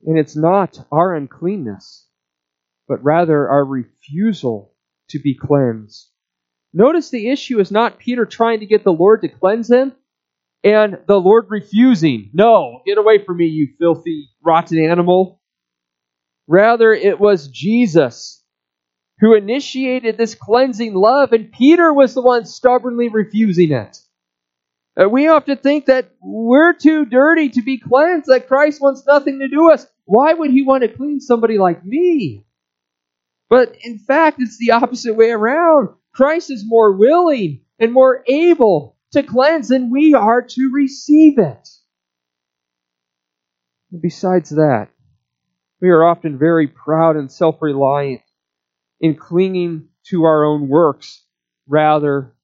And 0.06 0.20
it's 0.20 0.36
not 0.36 0.86
our 0.92 1.16
uncleanness 1.16 2.06
but 2.88 3.04
rather 3.04 3.50
our 3.50 3.64
refusal 3.64 4.74
to 5.10 5.20
be 5.20 5.36
cleansed. 5.36 6.10
Notice 6.74 7.10
the 7.10 7.30
issue 7.30 7.60
is 7.60 7.72
not 7.72 8.00
Peter 8.00 8.26
trying 8.26 8.60
to 8.60 8.66
get 8.66 8.84
the 8.84 8.94
Lord 8.94 9.22
to 9.22 9.28
cleanse 9.28 9.70
him 9.70 9.94
and 10.64 11.00
the 11.08 11.20
Lord 11.20 11.48
refusing. 11.50 12.30
No, 12.34 12.82
get 12.86 12.98
away 12.98 13.24
from 13.24 13.38
me, 13.38 13.46
you 13.46 13.70
filthy, 13.80 14.30
rotten 14.44 14.84
animal. 14.84 15.42
Rather, 16.48 16.94
it 16.94 17.20
was 17.20 17.48
Jesus 17.48 18.44
who 19.20 19.36
initiated 19.36 20.18
this 20.18 20.36
cleansing 20.36 20.94
love, 20.94 21.34
and 21.34 21.52
Peter 21.52 21.94
was 21.94 22.14
the 22.14 22.22
one 22.22 22.46
stubbornly 22.46 23.10
refusing 23.10 23.72
it. 23.72 24.00
Uh, 25.00 25.08
we 25.10 25.28
often 25.28 25.58
think 25.58 25.86
that 25.86 26.12
we're 26.22 26.74
too 26.74 27.06
dirty 27.06 27.50
to 27.50 27.62
be 27.62 27.78
cleansed, 27.78 28.28
that 28.28 28.48
Christ 28.48 28.82
wants 28.82 29.06
nothing 29.06 29.40
to 29.40 29.48
do 29.48 29.66
with 29.66 29.82
us. 29.82 29.88
Why 30.06 30.34
would 30.34 30.52
he 30.52 30.64
want 30.64 30.84
to 30.84 30.90
clean 30.90 31.20
somebody 31.20 31.58
like 31.58 31.86
me? 31.86 32.46
But 33.50 33.76
in 33.84 33.98
fact, 33.98 34.42
it's 34.42 34.58
the 34.58 34.72
opposite 34.72 35.16
way 35.16 35.32
around. 35.32 35.90
Christ 36.13 36.51
is 36.51 36.66
more 36.66 36.92
willing 36.92 37.62
and 37.80 37.94
more 37.94 38.24
able 38.28 38.98
to 39.12 39.24
cleanse 39.24 39.70
than 39.70 39.89
we 39.89 40.13
are 40.13 40.42
to 40.42 40.72
receive 40.74 41.39
it. 41.39 41.68
And 43.92 44.01
besides 44.01 44.50
that, 44.51 44.89
we 45.82 45.89
are 45.89 46.04
often 46.04 46.38
very 46.38 46.68
proud 46.68 47.16
and 47.16 47.32
self 47.32 47.62
reliant 47.62 48.22
in 49.00 49.16
clinging 49.16 49.88
to 50.10 50.25
our 50.25 50.44
own 50.44 50.68
works 50.68 51.24
rather 51.68 52.36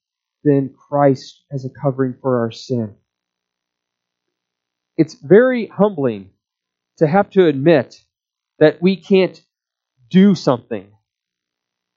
than 0.43 0.74
Christ 0.74 1.43
as 1.51 1.65
a 1.65 1.69
covering 1.69 2.15
for 2.22 2.39
our 2.41 2.51
sin. 2.51 2.95
It's 4.98 5.15
very 5.15 5.67
humbling 5.67 6.29
to 6.98 7.07
have 7.07 7.29
to 7.31 7.48
admit 7.48 8.01
that 8.60 8.81
we 8.81 8.95
can't 8.95 9.43
do 10.10 10.36
something 10.36 10.94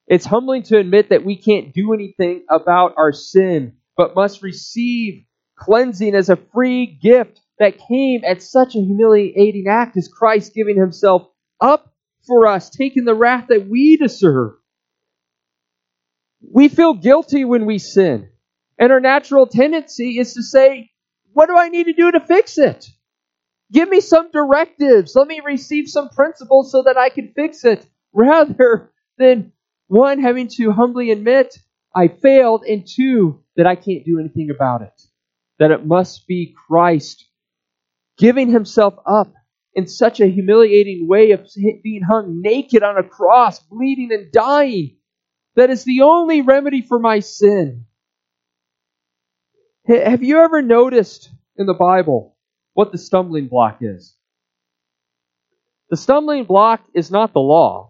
it's 0.08 0.24
humbling 0.24 0.62
to 0.64 0.78
admit 0.78 1.10
that 1.10 1.24
we 1.24 1.36
can't 1.36 1.74
do 1.74 1.92
anything 1.92 2.44
about 2.48 2.94
our 2.96 3.12
sin, 3.12 3.74
but 3.96 4.14
must 4.14 4.42
receive 4.42 5.24
cleansing 5.56 6.14
as 6.14 6.30
a 6.30 6.36
free 6.36 6.86
gift 6.86 7.40
that 7.58 7.78
came 7.88 8.22
at 8.24 8.42
such 8.42 8.74
a 8.74 8.80
humiliating 8.80 9.66
act 9.68 9.96
as 9.98 10.08
Christ 10.08 10.54
giving 10.54 10.78
himself 10.78 11.28
up 11.60 11.92
for 12.26 12.46
us, 12.46 12.70
taking 12.70 13.04
the 13.04 13.14
wrath 13.14 13.46
that 13.48 13.68
we 13.68 13.96
deserve. 13.96 14.52
We 16.40 16.68
feel 16.68 16.94
guilty 16.94 17.44
when 17.44 17.66
we 17.66 17.78
sin. 17.78 18.30
And 18.78 18.92
our 18.92 19.00
natural 19.00 19.46
tendency 19.46 20.18
is 20.18 20.34
to 20.34 20.42
say, 20.42 20.90
What 21.32 21.46
do 21.46 21.56
I 21.56 21.68
need 21.68 21.84
to 21.84 21.92
do 21.92 22.12
to 22.12 22.20
fix 22.20 22.56
it? 22.56 22.86
Give 23.72 23.88
me 23.88 24.00
some 24.00 24.30
directives. 24.30 25.14
Let 25.14 25.28
me 25.28 25.40
receive 25.44 25.88
some 25.88 26.08
principles 26.08 26.72
so 26.72 26.82
that 26.84 26.96
I 26.96 27.10
can 27.10 27.32
fix 27.34 27.64
it. 27.64 27.86
Rather 28.12 28.90
than 29.18 29.52
one, 29.88 30.20
having 30.20 30.48
to 30.48 30.70
humbly 30.70 31.10
admit 31.10 31.58
I 31.94 32.08
failed, 32.08 32.64
and 32.64 32.86
two, 32.86 33.42
that 33.56 33.66
I 33.66 33.74
can't 33.74 34.04
do 34.04 34.20
anything 34.20 34.50
about 34.50 34.82
it. 34.82 35.02
That 35.58 35.72
it 35.72 35.84
must 35.84 36.26
be 36.26 36.54
Christ 36.68 37.24
giving 38.18 38.50
himself 38.50 38.94
up 39.06 39.32
in 39.74 39.86
such 39.86 40.20
a 40.20 40.26
humiliating 40.26 41.06
way 41.08 41.32
of 41.32 41.48
being 41.82 42.02
hung 42.02 42.40
naked 42.42 42.82
on 42.82 42.98
a 42.98 43.02
cross, 43.02 43.60
bleeding 43.60 44.12
and 44.12 44.30
dying. 44.32 44.96
That 45.56 45.70
is 45.70 45.84
the 45.84 46.02
only 46.02 46.42
remedy 46.42 46.82
for 46.82 46.98
my 46.98 47.20
sin. 47.20 47.86
Have 49.86 50.22
you 50.22 50.38
ever 50.40 50.62
noticed 50.62 51.30
in 51.56 51.66
the 51.66 51.74
Bible 51.74 52.36
what 52.74 52.92
the 52.92 52.98
stumbling 52.98 53.48
block 53.48 53.78
is? 53.80 54.14
The 55.90 55.96
stumbling 55.96 56.44
block 56.44 56.84
is 56.94 57.10
not 57.10 57.32
the 57.32 57.40
law. 57.40 57.87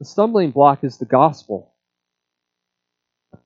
The 0.00 0.06
stumbling 0.06 0.50
block 0.50 0.82
is 0.82 0.96
the 0.96 1.04
gospel. 1.04 1.74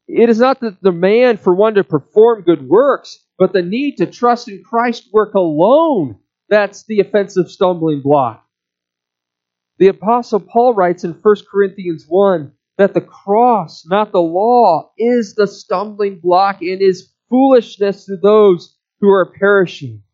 It 0.07 0.29
is 0.29 0.39
not 0.39 0.61
the 0.61 0.77
demand 0.83 1.41
for 1.41 1.53
one 1.53 1.75
to 1.75 1.83
perform 1.83 2.43
good 2.43 2.69
works, 2.69 3.27
but 3.37 3.53
the 3.53 3.63
need 3.63 3.97
to 3.97 4.07
trust 4.07 4.49
in 4.49 4.63
Christ's 4.63 5.13
work 5.13 5.35
alone. 5.35 6.21
That's 6.49 6.85
the 6.85 7.01
offensive 7.01 7.51
stumbling 7.51 8.03
block. 8.03 8.47
The 9.79 9.89
Apostle 9.89 10.39
Paul 10.39 10.75
writes 10.75 11.03
in 11.03 11.15
1 11.15 11.37
Corinthians 11.51 12.05
1 12.07 12.53
that 12.79 12.95
the 12.95 13.01
cross, 13.01 13.85
not 13.85 14.13
the 14.13 14.23
law, 14.23 14.93
is 14.97 15.35
the 15.35 15.49
stumbling 15.49 16.21
block 16.21 16.63
and 16.63 16.81
is 16.81 17.13
foolishness 17.29 18.05
to 18.07 18.17
those 18.17 18.77
who 19.01 19.11
are 19.11 19.33
perishing. 19.33 20.05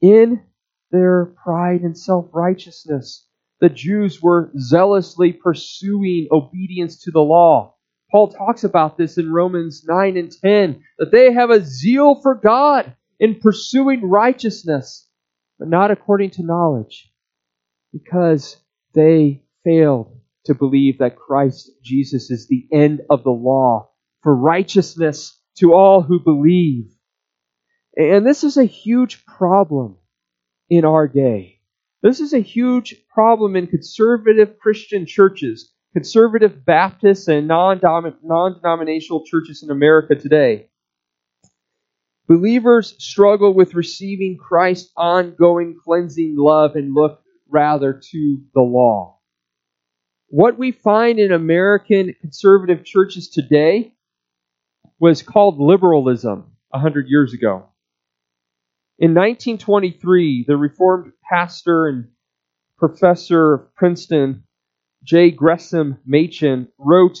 In 0.00 0.44
their 0.92 1.34
pride 1.42 1.80
and 1.80 1.98
self 1.98 2.28
righteousness, 2.32 3.26
the 3.64 3.70
Jews 3.70 4.20
were 4.20 4.52
zealously 4.58 5.32
pursuing 5.32 6.28
obedience 6.30 7.00
to 7.04 7.10
the 7.10 7.22
law. 7.22 7.74
Paul 8.10 8.28
talks 8.28 8.62
about 8.62 8.98
this 8.98 9.16
in 9.16 9.32
Romans 9.32 9.86
9 9.88 10.18
and 10.18 10.30
10 10.30 10.84
that 10.98 11.10
they 11.10 11.32
have 11.32 11.48
a 11.48 11.64
zeal 11.64 12.20
for 12.20 12.34
God 12.34 12.94
in 13.18 13.40
pursuing 13.40 14.06
righteousness, 14.06 15.08
but 15.58 15.68
not 15.68 15.90
according 15.90 16.32
to 16.32 16.42
knowledge, 16.42 17.10
because 17.90 18.58
they 18.92 19.42
failed 19.64 20.14
to 20.44 20.54
believe 20.54 20.98
that 20.98 21.16
Christ 21.16 21.70
Jesus 21.82 22.30
is 22.30 22.46
the 22.46 22.68
end 22.70 23.00
of 23.08 23.24
the 23.24 23.30
law 23.30 23.88
for 24.22 24.36
righteousness 24.36 25.40
to 25.56 25.72
all 25.72 26.02
who 26.02 26.20
believe. 26.20 26.90
And 27.96 28.26
this 28.26 28.44
is 28.44 28.58
a 28.58 28.64
huge 28.64 29.24
problem 29.24 29.96
in 30.68 30.84
our 30.84 31.08
day. 31.08 31.53
This 32.04 32.20
is 32.20 32.34
a 32.34 32.38
huge 32.40 32.96
problem 33.08 33.56
in 33.56 33.66
conservative 33.66 34.58
Christian 34.58 35.06
churches, 35.06 35.72
conservative 35.94 36.62
Baptists, 36.62 37.28
and 37.28 37.48
non 37.48 37.78
denominational 37.78 39.24
churches 39.24 39.62
in 39.62 39.70
America 39.70 40.14
today. 40.14 40.68
Believers 42.28 42.94
struggle 43.02 43.54
with 43.54 43.74
receiving 43.74 44.36
Christ's 44.36 44.92
ongoing 44.98 45.78
cleansing 45.82 46.36
love 46.36 46.76
and 46.76 46.92
look 46.92 47.22
rather 47.48 47.94
to 47.94 48.38
the 48.52 48.60
law. 48.60 49.18
What 50.28 50.58
we 50.58 50.72
find 50.72 51.18
in 51.18 51.32
American 51.32 52.14
conservative 52.20 52.84
churches 52.84 53.30
today 53.30 53.94
was 54.98 55.22
called 55.22 55.58
liberalism 55.58 56.52
a 56.70 56.78
hundred 56.78 57.08
years 57.08 57.32
ago. 57.32 57.70
In 58.96 59.10
1923, 59.12 60.44
the 60.46 60.56
Reformed 60.56 61.13
pastor 61.28 61.86
and 61.86 62.08
professor 62.78 63.54
of 63.54 63.74
Princeton, 63.74 64.44
J. 65.02 65.30
Gresham 65.30 65.98
Machen, 66.06 66.68
wrote 66.78 67.18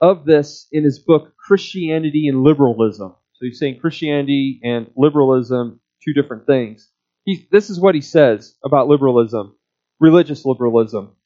of 0.00 0.24
this 0.24 0.68
in 0.72 0.84
his 0.84 0.98
book 0.98 1.34
Christianity 1.38 2.28
and 2.28 2.42
Liberalism. 2.42 3.14
So 3.34 3.44
he's 3.44 3.58
saying 3.58 3.80
Christianity 3.80 4.60
and 4.62 4.90
liberalism, 4.96 5.80
two 6.02 6.14
different 6.14 6.46
things. 6.46 6.90
He, 7.24 7.46
this 7.50 7.68
is 7.68 7.78
what 7.78 7.94
he 7.94 8.00
says 8.00 8.54
about 8.64 8.88
liberalism, 8.88 9.56
religious 10.00 10.44
liberalism. 10.46 11.16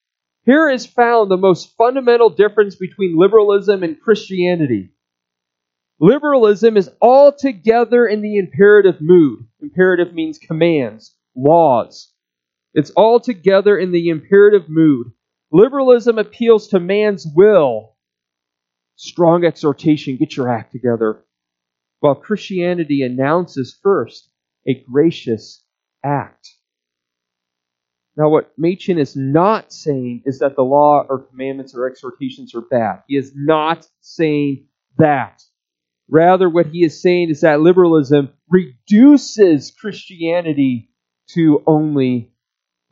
Here 0.45 0.69
is 0.69 0.87
found 0.87 1.31
the 1.31 1.37
most 1.37 1.77
fundamental 1.77 2.31
difference 2.31 2.75
between 2.75 3.19
liberalism 3.19 3.83
and 3.83 4.00
Christianity. 4.00 4.91
Liberalism 6.00 6.77
is 6.77 6.91
altogether 7.00 8.07
in 8.07 8.23
the 8.23 8.39
imperative 8.39 9.00
mood. 9.00 9.47
Imperative 9.61 10.15
means 10.15 10.39
commands, 10.39 11.15
laws. 11.34 12.12
It's 12.75 12.92
altogether 12.96 13.78
in 13.78 13.92
the 13.92 14.08
imperative 14.08 14.68
mood. 14.68 15.08
Liberalism 15.52 16.18
appeals 16.18 16.68
to 16.68 16.80
man's 16.80 17.26
will 17.34 17.96
strong 19.00 19.44
exhortation, 19.44 20.16
get 20.16 20.37
your 20.37 20.49
act 20.49 20.72
together. 20.72 21.25
While 22.00 22.14
Christianity 22.14 23.02
announces 23.02 23.78
first 23.82 24.30
a 24.68 24.75
gracious 24.75 25.64
act. 26.04 26.49
Now, 28.16 28.28
what 28.28 28.52
Machen 28.58 28.99
is 28.99 29.16
not 29.16 29.72
saying 29.72 30.22
is 30.26 30.40
that 30.40 30.54
the 30.54 30.62
law 30.62 31.06
or 31.08 31.20
commandments 31.20 31.75
or 31.75 31.88
exhortations 31.88 32.54
are 32.54 32.60
bad. 32.60 33.02
He 33.08 33.16
is 33.16 33.32
not 33.34 33.88
saying 34.00 34.66
that. 34.99 35.42
Rather, 36.10 36.50
what 36.50 36.66
he 36.66 36.84
is 36.84 37.00
saying 37.00 37.30
is 37.30 37.40
that 37.40 37.60
liberalism 37.60 38.30
reduces 38.50 39.70
Christianity 39.70 40.89
to 41.34 41.62
only 41.66 42.32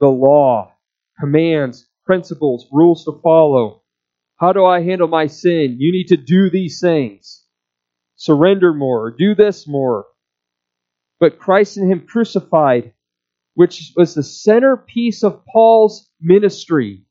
the 0.00 0.09
law, 0.09 0.73
commands, 1.21 1.88
principles, 2.04 2.66
rules 2.73 3.04
to 3.04 3.21
follow. 3.23 3.83
How 4.37 4.52
do 4.52 4.64
I 4.64 4.83
handle 4.83 5.09
my 5.09 5.26
sin? 5.26 5.76
You 5.78 5.92
need 5.92 6.09
to 6.09 6.16
do 6.16 6.49
these 6.49 6.80
things. 6.80 7.45
Surrender 8.16 8.73
more, 8.73 9.11
do 9.11 9.35
this 9.35 9.66
more. 9.66 10.07
But 11.21 11.38
Christ 11.38 11.76
and 11.76 11.90
Him 11.90 12.07
crucified, 12.07 12.92
which 13.54 13.92
was 13.97 14.14
the 14.14 14.23
centerpiece 14.23 15.25
of 15.25 15.45
Paul's 15.52 16.09
ministry, 16.21 17.04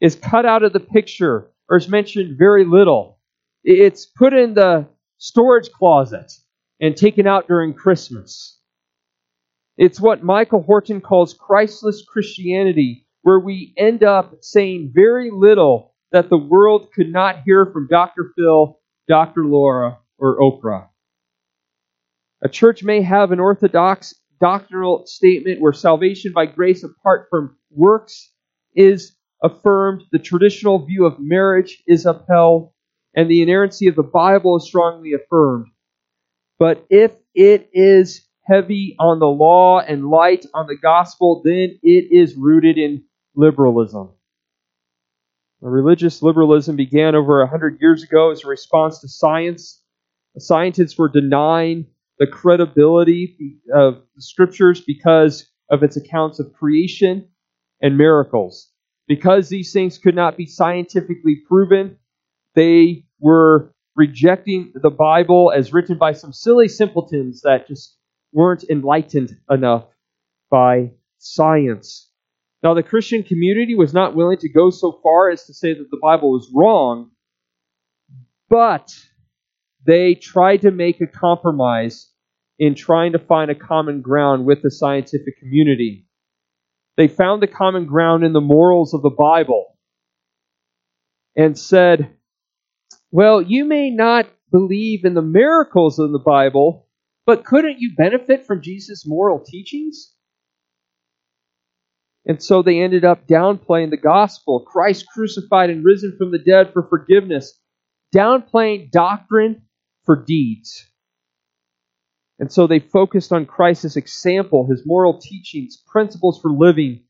is 0.00 0.14
cut 0.14 0.46
out 0.46 0.62
of 0.62 0.72
the 0.72 0.80
picture 0.80 1.50
or 1.68 1.76
is 1.76 1.88
mentioned 1.88 2.38
very 2.38 2.64
little. 2.64 3.18
It's 3.64 4.06
put 4.06 4.32
in 4.32 4.54
the 4.54 4.86
storage 5.18 5.70
closet 5.72 6.32
and 6.80 6.96
taken 6.96 7.26
out 7.26 7.48
during 7.48 7.74
Christmas. 7.74 8.57
It's 9.78 10.00
what 10.00 10.24
Michael 10.24 10.62
Horton 10.62 11.00
calls 11.00 11.34
Christless 11.34 12.04
Christianity, 12.04 13.06
where 13.22 13.38
we 13.38 13.72
end 13.76 14.02
up 14.02 14.34
saying 14.40 14.90
very 14.92 15.30
little 15.30 15.94
that 16.10 16.28
the 16.28 16.36
world 16.36 16.88
could 16.92 17.12
not 17.12 17.42
hear 17.44 17.64
from 17.64 17.86
Dr. 17.88 18.32
Phil, 18.36 18.80
Dr. 19.06 19.44
Laura, 19.44 19.98
or 20.18 20.40
Oprah. 20.40 20.88
A 22.42 22.48
church 22.48 22.82
may 22.82 23.02
have 23.02 23.30
an 23.30 23.38
orthodox 23.38 24.14
doctrinal 24.40 25.06
statement 25.06 25.60
where 25.60 25.72
salvation 25.72 26.32
by 26.32 26.46
grace 26.46 26.82
apart 26.82 27.28
from 27.30 27.56
works 27.70 28.32
is 28.74 29.16
affirmed, 29.44 30.02
the 30.10 30.18
traditional 30.18 30.84
view 30.84 31.06
of 31.06 31.20
marriage 31.20 31.84
is 31.86 32.04
upheld, 32.04 32.72
and 33.14 33.30
the 33.30 33.42
inerrancy 33.42 33.86
of 33.86 33.94
the 33.94 34.02
Bible 34.02 34.56
is 34.56 34.66
strongly 34.66 35.12
affirmed. 35.12 35.66
But 36.58 36.84
if 36.90 37.12
it 37.34 37.70
is 37.72 38.27
heavy 38.48 38.96
on 38.98 39.18
the 39.18 39.26
law 39.26 39.80
and 39.80 40.08
light 40.08 40.46
on 40.54 40.66
the 40.66 40.76
gospel, 40.76 41.42
then 41.44 41.78
it 41.82 42.10
is 42.10 42.34
rooted 42.34 42.78
in 42.78 43.04
liberalism. 43.36 44.10
Religious 45.60 46.22
liberalism 46.22 46.76
began 46.76 47.14
over 47.14 47.42
a 47.42 47.48
hundred 47.48 47.78
years 47.80 48.02
ago 48.02 48.30
as 48.30 48.44
a 48.44 48.48
response 48.48 49.00
to 49.00 49.08
science. 49.08 49.82
The 50.34 50.40
scientists 50.40 50.96
were 50.96 51.08
denying 51.08 51.86
the 52.18 52.26
credibility 52.26 53.58
of 53.74 54.02
the 54.14 54.22
scriptures 54.22 54.80
because 54.80 55.50
of 55.70 55.82
its 55.82 55.96
accounts 55.96 56.38
of 56.38 56.52
creation 56.52 57.28
and 57.82 57.98
miracles. 57.98 58.70
Because 59.06 59.48
these 59.48 59.72
things 59.72 59.98
could 59.98 60.14
not 60.14 60.36
be 60.36 60.46
scientifically 60.46 61.42
proven, 61.46 61.96
they 62.54 63.04
were 63.20 63.74
rejecting 63.96 64.72
the 64.74 64.90
Bible 64.90 65.52
as 65.54 65.72
written 65.72 65.98
by 65.98 66.12
some 66.12 66.32
silly 66.32 66.68
simpletons 66.68 67.40
that 67.42 67.66
just 67.66 67.97
weren't 68.32 68.64
enlightened 68.68 69.36
enough 69.50 69.86
by 70.50 70.92
science. 71.18 72.10
Now, 72.62 72.74
the 72.74 72.82
Christian 72.82 73.22
community 73.22 73.74
was 73.74 73.94
not 73.94 74.16
willing 74.16 74.38
to 74.38 74.48
go 74.48 74.70
so 74.70 74.98
far 75.02 75.30
as 75.30 75.44
to 75.46 75.54
say 75.54 75.74
that 75.74 75.88
the 75.90 76.00
Bible 76.02 76.32
was 76.32 76.50
wrong, 76.54 77.10
but 78.48 78.92
they 79.86 80.14
tried 80.14 80.62
to 80.62 80.70
make 80.70 81.00
a 81.00 81.06
compromise 81.06 82.10
in 82.58 82.74
trying 82.74 83.12
to 83.12 83.18
find 83.18 83.50
a 83.50 83.54
common 83.54 84.00
ground 84.00 84.44
with 84.44 84.62
the 84.62 84.70
scientific 84.70 85.38
community. 85.38 86.06
They 86.96 87.06
found 87.06 87.40
the 87.40 87.46
common 87.46 87.86
ground 87.86 88.24
in 88.24 88.32
the 88.32 88.40
morals 88.40 88.92
of 88.92 89.02
the 89.02 89.10
Bible 89.10 89.78
and 91.36 91.56
said, 91.56 92.16
well, 93.12 93.40
you 93.40 93.64
may 93.64 93.90
not 93.90 94.26
believe 94.50 95.04
in 95.04 95.14
the 95.14 95.22
miracles 95.22 96.00
of 96.00 96.10
the 96.10 96.18
Bible, 96.18 96.87
but 97.28 97.44
couldn't 97.44 97.78
you 97.78 97.94
benefit 97.94 98.46
from 98.46 98.62
Jesus' 98.62 99.06
moral 99.06 99.38
teachings? 99.38 100.14
And 102.24 102.42
so 102.42 102.62
they 102.62 102.80
ended 102.80 103.04
up 103.04 103.26
downplaying 103.26 103.90
the 103.90 103.98
gospel 103.98 104.64
Christ 104.64 105.04
crucified 105.12 105.68
and 105.68 105.84
risen 105.84 106.16
from 106.16 106.30
the 106.30 106.38
dead 106.38 106.72
for 106.72 106.88
forgiveness, 106.88 107.60
downplaying 108.16 108.90
doctrine 108.90 109.64
for 110.06 110.24
deeds. 110.24 110.86
And 112.38 112.50
so 112.50 112.66
they 112.66 112.80
focused 112.80 113.30
on 113.30 113.44
Christ's 113.44 113.96
example, 113.96 114.66
his 114.66 114.86
moral 114.86 115.18
teachings, 115.18 115.76
principles 115.86 116.40
for 116.40 116.50
living, 116.50 117.02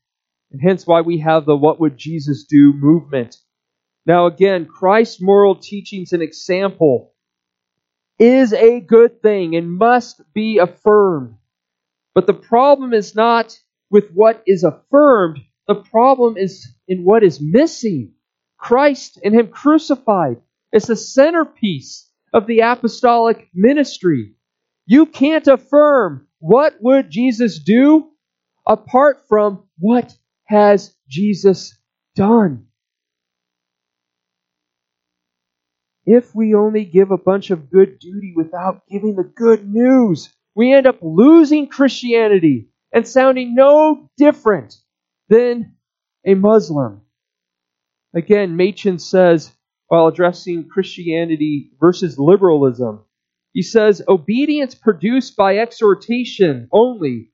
and 0.51 0.59
hence 0.61 0.85
why 0.85 0.99
we 0.99 1.19
have 1.19 1.45
the 1.45 1.55
What 1.55 1.79
Would 1.79 1.97
Jesus 1.97 2.43
Do 2.43 2.73
movement 2.73 3.37
now, 4.09 4.25
again, 4.25 4.65
Christ's 4.65 5.21
moral 5.21 5.55
teachings 5.55 6.13
and 6.13 6.23
example 6.23 7.13
is 8.19 8.53
a 8.53 8.81
good 8.81 9.21
thing 9.21 9.55
and 9.55 9.71
must 9.71 10.21
be 10.33 10.59
affirmed. 10.59 11.35
But 12.13 12.27
the 12.27 12.33
problem 12.33 12.93
is 12.93 13.15
not 13.15 13.57
with 13.89 14.11
what 14.13 14.43
is 14.45 14.63
affirmed, 14.63 15.39
the 15.67 15.75
problem 15.75 16.37
is 16.37 16.67
in 16.87 17.05
what 17.05 17.23
is 17.23 17.41
missing. 17.41 18.13
Christ 18.57 19.19
and 19.23 19.33
Him 19.33 19.47
crucified 19.47 20.41
is 20.73 20.85
the 20.85 20.95
centerpiece 20.97 22.11
of 22.33 22.47
the 22.47 22.59
apostolic 22.61 23.49
ministry. 23.53 24.33
You 24.85 25.05
can't 25.05 25.47
affirm 25.47 26.27
what 26.39 26.75
would 26.81 27.09
Jesus 27.09 27.59
do 27.59 28.09
apart 28.67 29.27
from 29.27 29.63
what 29.79 30.15
has 30.45 30.95
Jesus 31.07 31.77
done. 32.15 32.68
If 36.11 36.33
we 36.33 36.55
only 36.55 36.85
give 36.85 37.11
a 37.11 37.19
bunch 37.19 37.51
of 37.51 37.69
good 37.69 37.99
duty 37.99 38.33
without 38.35 38.81
giving 38.89 39.15
the 39.15 39.31
good 39.35 39.69
news, 39.69 40.33
we 40.55 40.73
end 40.73 40.87
up 40.87 40.97
losing 41.03 41.67
Christianity 41.67 42.69
and 42.91 43.07
sounding 43.07 43.53
no 43.53 44.09
different 44.17 44.75
than 45.27 45.75
a 46.25 46.33
Muslim. 46.33 47.01
Again, 48.15 48.55
Machen 48.55 48.97
says, 48.97 49.51
while 49.87 50.07
addressing 50.07 50.67
Christianity 50.67 51.73
versus 51.79 52.17
liberalism, 52.17 53.03
he 53.53 53.61
says, 53.61 54.01
obedience 54.07 54.73
produced 54.73 55.35
by 55.35 55.59
exhortation 55.59 56.69
only 56.71 57.29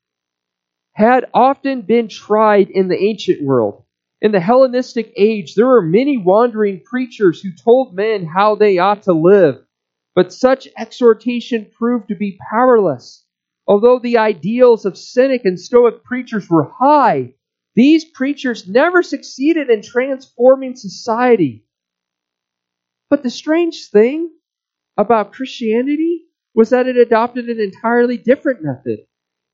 had 0.92 1.28
often 1.34 1.84
been 1.84 2.10
tried 2.10 2.70
in 2.70 2.90
the 2.90 3.02
ancient 3.02 3.42
world. 3.42 3.85
In 4.21 4.32
the 4.32 4.39
Hellenistic 4.39 5.13
age, 5.17 5.56
there 5.56 5.67
were 5.67 5.82
many 5.82 6.17
wandering 6.17 6.82
preachers 6.82 7.41
who 7.41 7.51
told 7.51 7.93
men 7.93 8.25
how 8.25 8.56
they 8.56 8.78
ought 8.78 9.04
to 9.04 9.13
live, 9.13 9.65
but 10.15 10.34
such 10.34 10.67
exhortation 10.78 11.69
proved 11.78 12.08
to 12.08 12.15
be 12.15 12.39
powerless. 12.49 13.25
Although 13.67 13.99
the 13.99 14.17
ideals 14.17 14.86
of 14.86 14.97
Cynic 14.97 15.43
and 15.43 15.60
Stoic 15.60 16.04
preachers 16.04 16.49
were 16.49 16.71
high, 16.80 17.34
these 17.75 18.06
preachers 18.06 18.67
never 18.67 19.04
succeeded 19.04 19.69
in 19.69 19.82
transforming 19.82 20.75
society. 20.75 21.65
But 23.10 23.21
the 23.21 23.30
strange 23.30 23.89
thing 23.89 24.32
about 24.97 25.34
Christianity 25.34 26.25
was 26.54 26.69
that 26.69 26.88
it 26.88 26.95
adopted 26.95 27.49
an 27.49 27.60
entirely 27.60 28.17
different 28.17 28.63
method. 28.63 28.99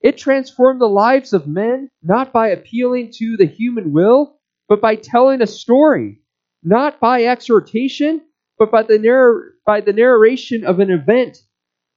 It 0.01 0.17
transformed 0.17 0.79
the 0.79 0.87
lives 0.87 1.33
of 1.33 1.47
men 1.47 1.89
not 2.03 2.31
by 2.31 2.49
appealing 2.49 3.11
to 3.13 3.37
the 3.37 3.45
human 3.45 3.91
will, 3.91 4.39
but 4.71 4.79
by 4.79 4.95
telling 4.95 5.41
a 5.41 5.47
story, 5.47 6.21
not 6.63 6.97
by 7.01 7.25
exhortation, 7.25 8.21
but 8.57 8.71
by 8.71 8.81
the, 8.81 8.97
narr- 8.97 9.55
by 9.65 9.81
the 9.81 9.91
narration 9.91 10.63
of 10.63 10.79
an 10.79 10.89
event. 10.89 11.39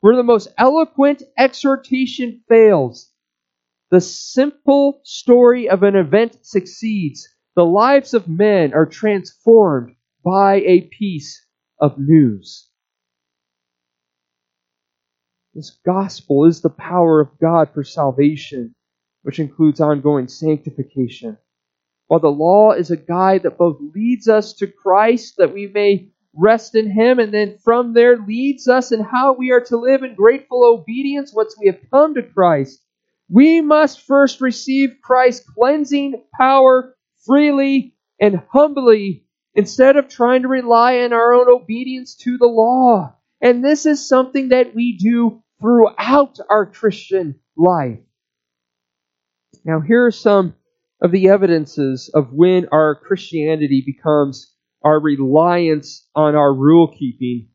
Where 0.00 0.16
the 0.16 0.24
most 0.24 0.48
eloquent 0.58 1.22
exhortation 1.38 2.42
fails, 2.48 3.12
the 3.92 4.00
simple 4.00 5.02
story 5.04 5.68
of 5.70 5.84
an 5.84 5.94
event 5.94 6.44
succeeds. 6.44 7.28
The 7.54 7.64
lives 7.64 8.12
of 8.12 8.26
men 8.26 8.74
are 8.74 8.86
transformed 8.86 9.94
by 10.24 10.56
a 10.56 10.88
piece 10.98 11.46
of 11.78 11.96
news. 11.96 12.68
This 15.54 15.78
gospel 15.86 16.46
is 16.46 16.60
the 16.60 16.70
power 16.70 17.20
of 17.20 17.38
God 17.40 17.68
for 17.72 17.84
salvation, 17.84 18.74
which 19.22 19.38
includes 19.38 19.80
ongoing 19.80 20.26
sanctification. 20.26 21.38
While 22.06 22.20
the 22.20 22.28
law 22.28 22.72
is 22.72 22.90
a 22.90 22.96
guide 22.96 23.44
that 23.44 23.58
both 23.58 23.78
leads 23.94 24.28
us 24.28 24.52
to 24.54 24.66
Christ, 24.66 25.36
that 25.38 25.54
we 25.54 25.66
may 25.66 26.10
rest 26.34 26.74
in 26.74 26.90
Him, 26.90 27.18
and 27.18 27.32
then 27.32 27.58
from 27.64 27.94
there 27.94 28.18
leads 28.18 28.68
us 28.68 28.92
in 28.92 29.00
how 29.00 29.32
we 29.32 29.52
are 29.52 29.62
to 29.62 29.76
live 29.76 30.02
in 30.02 30.14
grateful 30.14 30.64
obedience 30.64 31.32
once 31.32 31.56
we 31.58 31.66
have 31.66 31.78
come 31.90 32.14
to 32.14 32.22
Christ. 32.22 32.80
We 33.28 33.60
must 33.60 34.02
first 34.02 34.40
receive 34.40 34.98
Christ's 35.02 35.48
cleansing 35.48 36.24
power 36.38 36.94
freely 37.24 37.94
and 38.20 38.42
humbly 38.50 39.26
instead 39.54 39.96
of 39.96 40.08
trying 40.08 40.42
to 40.42 40.48
rely 40.48 40.98
on 41.00 41.12
our 41.12 41.32
own 41.32 41.48
obedience 41.48 42.16
to 42.16 42.36
the 42.36 42.46
law. 42.46 43.16
And 43.40 43.64
this 43.64 43.86
is 43.86 44.06
something 44.06 44.48
that 44.48 44.74
we 44.74 44.96
do 44.98 45.42
throughout 45.60 46.38
our 46.50 46.66
Christian 46.66 47.36
life. 47.56 48.00
Now, 49.64 49.80
here 49.80 50.04
are 50.04 50.10
some 50.10 50.54
of 51.04 51.12
the 51.12 51.28
evidences 51.28 52.10
of 52.14 52.32
when 52.32 52.66
our 52.72 52.94
Christianity 52.94 53.82
becomes 53.84 54.54
our 54.82 54.98
reliance 54.98 56.08
on 56.14 56.34
our 56.34 56.52
rule 56.52 56.88
keeping 56.98 57.50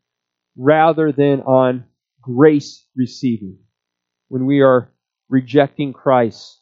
rather 0.55 1.11
than 1.11 1.41
on 1.41 1.85
grace 2.21 2.85
receiving. 2.95 3.57
When 4.27 4.45
we 4.45 4.61
are 4.61 4.93
rejecting 5.29 5.93
Christ, 5.93 6.61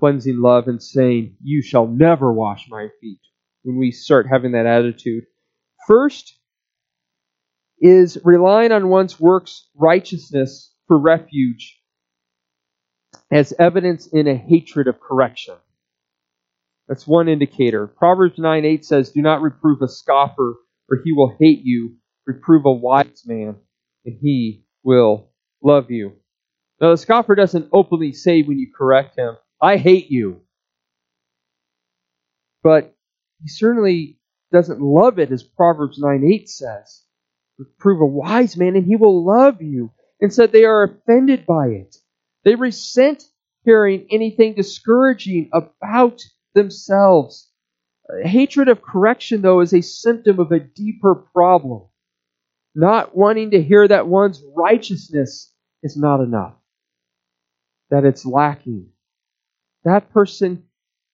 cleansing 0.00 0.40
love, 0.40 0.66
and 0.66 0.82
saying, 0.82 1.36
You 1.44 1.62
shall 1.62 1.86
never 1.86 2.32
wash 2.32 2.66
my 2.68 2.88
feet. 3.00 3.20
When 3.62 3.78
we 3.78 3.92
start 3.92 4.26
having 4.28 4.52
that 4.52 4.66
attitude. 4.66 5.24
First 5.86 6.36
is 7.80 8.18
relying 8.24 8.72
on 8.72 8.88
one's 8.88 9.20
works 9.20 9.68
righteousness 9.76 10.74
for 10.88 10.98
refuge 10.98 11.80
as 13.30 13.54
evidence 13.60 14.08
in 14.08 14.26
a 14.26 14.34
hatred 14.34 14.88
of 14.88 14.98
correction. 14.98 15.54
That's 16.90 17.06
one 17.06 17.28
indicator. 17.28 17.86
Proverbs 17.86 18.36
9 18.36 18.64
8 18.64 18.84
says, 18.84 19.12
Do 19.12 19.22
not 19.22 19.42
reprove 19.42 19.80
a 19.80 19.86
scoffer, 19.86 20.56
for 20.88 20.98
he 21.04 21.12
will 21.12 21.36
hate 21.38 21.60
you. 21.62 21.94
Reprove 22.26 22.66
a 22.66 22.72
wise 22.72 23.22
man, 23.24 23.54
and 24.04 24.18
he 24.20 24.64
will 24.82 25.30
love 25.62 25.92
you. 25.92 26.14
Now, 26.80 26.90
the 26.90 26.96
scoffer 26.96 27.36
doesn't 27.36 27.68
openly 27.72 28.12
say 28.12 28.42
when 28.42 28.58
you 28.58 28.72
correct 28.76 29.16
him, 29.16 29.36
I 29.62 29.76
hate 29.76 30.10
you. 30.10 30.40
But 32.64 32.92
he 33.40 33.48
certainly 33.48 34.18
doesn't 34.52 34.80
love 34.80 35.20
it, 35.20 35.30
as 35.30 35.44
Proverbs 35.44 36.00
9 36.00 36.24
8 36.24 36.48
says. 36.48 37.04
Reprove 37.56 38.00
a 38.00 38.06
wise 38.06 38.56
man, 38.56 38.74
and 38.74 38.84
he 38.84 38.96
will 38.96 39.24
love 39.24 39.62
you. 39.62 39.92
Instead, 40.18 40.50
they 40.50 40.64
are 40.64 40.82
offended 40.82 41.46
by 41.46 41.68
it. 41.68 41.94
They 42.44 42.56
resent 42.56 43.22
hearing 43.64 44.08
anything 44.10 44.54
discouraging 44.54 45.50
about 45.52 46.20
themselves. 46.54 47.50
Hatred 48.22 48.68
of 48.68 48.82
correction, 48.82 49.42
though, 49.42 49.60
is 49.60 49.72
a 49.72 49.80
symptom 49.80 50.40
of 50.40 50.52
a 50.52 50.60
deeper 50.60 51.14
problem. 51.14 51.82
Not 52.74 53.16
wanting 53.16 53.52
to 53.52 53.62
hear 53.62 53.86
that 53.86 54.08
one's 54.08 54.42
righteousness 54.56 55.52
is 55.82 55.96
not 55.96 56.20
enough, 56.20 56.54
that 57.90 58.04
it's 58.04 58.24
lacking. 58.24 58.90
That 59.84 60.12
person 60.12 60.64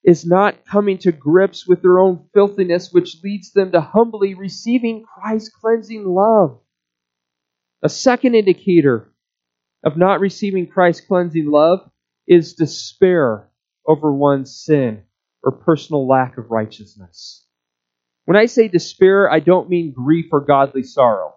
is 0.05 0.25
not 0.25 0.65
coming 0.65 0.99
to 0.99 1.13
grips 1.13 1.67
with 1.67 1.83
their 1.83 1.99
own 1.99 2.29
filthiness, 2.33 2.93
which 2.93 3.23
leads 3.23 3.53
them 3.53 3.73
to 3.73 3.81
humbly 3.81 4.35
receiving 4.35 5.05
Christ's 5.05 5.51
cleansing 5.51 6.05
love. 6.05 6.61
A 7.83 7.89
second 7.89 8.35
indicator 8.35 9.13
of 9.85 9.97
not 9.97 10.21
receiving 10.21 10.67
Christ's 10.67 11.07
cleansing 11.07 11.51
love 11.51 11.91
is 12.27 12.55
despair 12.55 13.51
over 13.87 14.13
one's 14.13 14.65
sin 14.65 15.06
or 15.47 15.53
personal 15.53 16.09
lack 16.09 16.37
of 16.37 16.51
righteousness. 16.51 17.47
When 18.25 18.37
I 18.37 18.47
say 18.47 18.67
despair, 18.67 19.31
I 19.31 19.39
don't 19.39 19.71
mean 19.71 19.93
grief 19.93 20.27
or 20.33 20.41
godly 20.41 20.83
sorrow. 20.83 21.35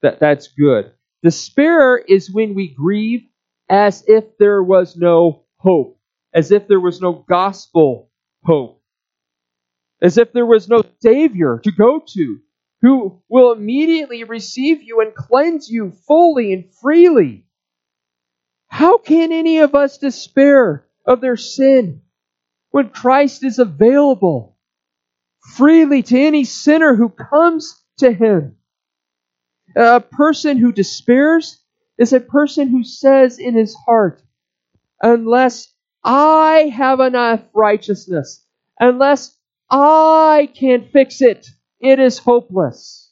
That, 0.00 0.18
that's 0.18 0.48
good. 0.48 0.92
Despair 1.22 1.98
is 1.98 2.32
when 2.32 2.54
we 2.54 2.74
grieve 2.74 3.28
as 3.68 4.02
if 4.06 4.24
there 4.38 4.62
was 4.62 4.96
no 4.96 5.44
hope, 5.58 6.00
as 6.32 6.50
if 6.50 6.66
there 6.66 6.80
was 6.80 7.02
no 7.02 7.12
gospel 7.28 8.10
hope, 8.42 8.82
as 10.00 10.16
if 10.16 10.32
there 10.32 10.46
was 10.46 10.66
no 10.68 10.82
Savior 11.02 11.60
to 11.62 11.72
go 11.72 12.02
to 12.14 12.38
who 12.80 13.20
will 13.28 13.52
immediately 13.52 14.24
receive 14.24 14.82
you 14.82 15.00
and 15.00 15.14
cleanse 15.14 15.68
you 15.68 15.92
fully 16.06 16.54
and 16.54 16.72
freely. 16.80 17.44
How 18.68 18.96
can 18.96 19.30
any 19.30 19.58
of 19.58 19.74
us 19.74 19.98
despair 19.98 20.86
of 21.04 21.20
their 21.20 21.36
sin 21.36 22.02
when 22.76 22.90
Christ 22.90 23.42
is 23.42 23.58
available 23.58 24.58
freely 25.54 26.02
to 26.02 26.20
any 26.20 26.44
sinner 26.44 26.94
who 26.94 27.08
comes 27.08 27.82
to 28.00 28.12
him? 28.12 28.56
A 29.74 30.02
person 30.02 30.58
who 30.58 30.72
despairs 30.72 31.58
is 31.96 32.12
a 32.12 32.20
person 32.20 32.68
who 32.68 32.84
says 32.84 33.38
in 33.38 33.54
his 33.54 33.74
heart, 33.86 34.22
unless 35.00 35.72
I 36.04 36.70
have 36.76 37.00
enough 37.00 37.40
righteousness, 37.54 38.44
unless 38.78 39.34
I 39.70 40.50
can 40.54 40.90
fix 40.92 41.22
it, 41.22 41.46
it 41.80 41.98
is 41.98 42.18
hopeless. 42.18 43.10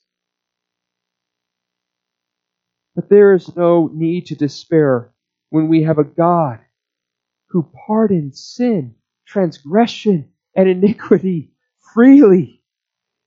But 2.94 3.08
there 3.08 3.32
is 3.32 3.56
no 3.56 3.90
need 3.94 4.26
to 4.26 4.34
despair 4.34 5.14
when 5.48 5.68
we 5.68 5.84
have 5.84 5.96
a 5.96 6.04
God 6.04 6.58
who 7.48 7.66
pardons 7.86 8.44
sin, 8.44 8.96
transgression, 9.26 10.30
and 10.54 10.68
iniquity 10.68 11.52
freely, 11.94 12.62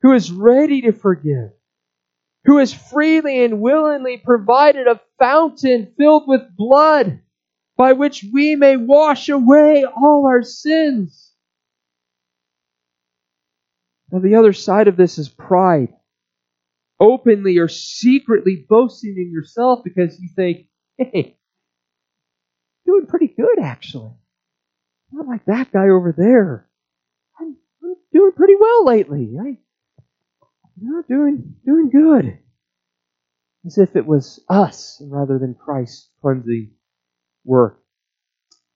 who 0.01 0.13
is 0.13 0.31
ready 0.31 0.81
to 0.81 0.91
forgive, 0.91 1.51
who 2.45 2.57
has 2.57 2.73
freely 2.73 3.43
and 3.43 3.59
willingly 3.61 4.17
provided 4.17 4.87
a 4.87 5.01
fountain 5.19 5.93
filled 5.97 6.27
with 6.27 6.55
blood 6.55 7.21
by 7.77 7.93
which 7.93 8.25
we 8.33 8.55
may 8.55 8.75
wash 8.77 9.29
away 9.29 9.85
all 9.85 10.25
our 10.27 10.43
sins. 10.43 11.33
Now, 14.11 14.19
the 14.19 14.35
other 14.35 14.53
side 14.53 14.87
of 14.87 14.97
this 14.97 15.17
is 15.17 15.29
pride. 15.29 15.93
Openly 16.99 17.57
or 17.57 17.67
secretly 17.67 18.65
boasting 18.67 19.15
in 19.17 19.31
yourself 19.31 19.83
because 19.83 20.19
you 20.19 20.29
think, 20.35 20.67
hey, 20.97 21.37
doing 22.85 23.05
pretty 23.05 23.27
good 23.27 23.59
actually. 23.59 24.13
Not 25.11 25.27
like 25.27 25.45
that 25.45 25.71
guy 25.71 25.89
over 25.89 26.13
there. 26.15 26.67
I'm, 27.39 27.55
I'm 27.83 27.95
doing 28.13 28.31
pretty 28.33 28.55
well 28.59 28.85
lately. 28.85 29.37
I, 29.39 29.57
you 30.79 31.03
doing 31.07 31.55
doing 31.65 31.89
good. 31.89 32.39
As 33.65 33.77
if 33.77 33.95
it 33.95 34.05
was 34.05 34.43
us 34.47 35.01
rather 35.05 35.39
than 35.39 35.55
Christ's 35.55 36.09
cleansing 36.21 36.71
work. 37.43 37.81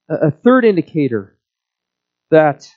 A, 0.10 0.28
a 0.28 0.32
third 0.32 0.66
indicator 0.66 1.38
that 2.30 2.68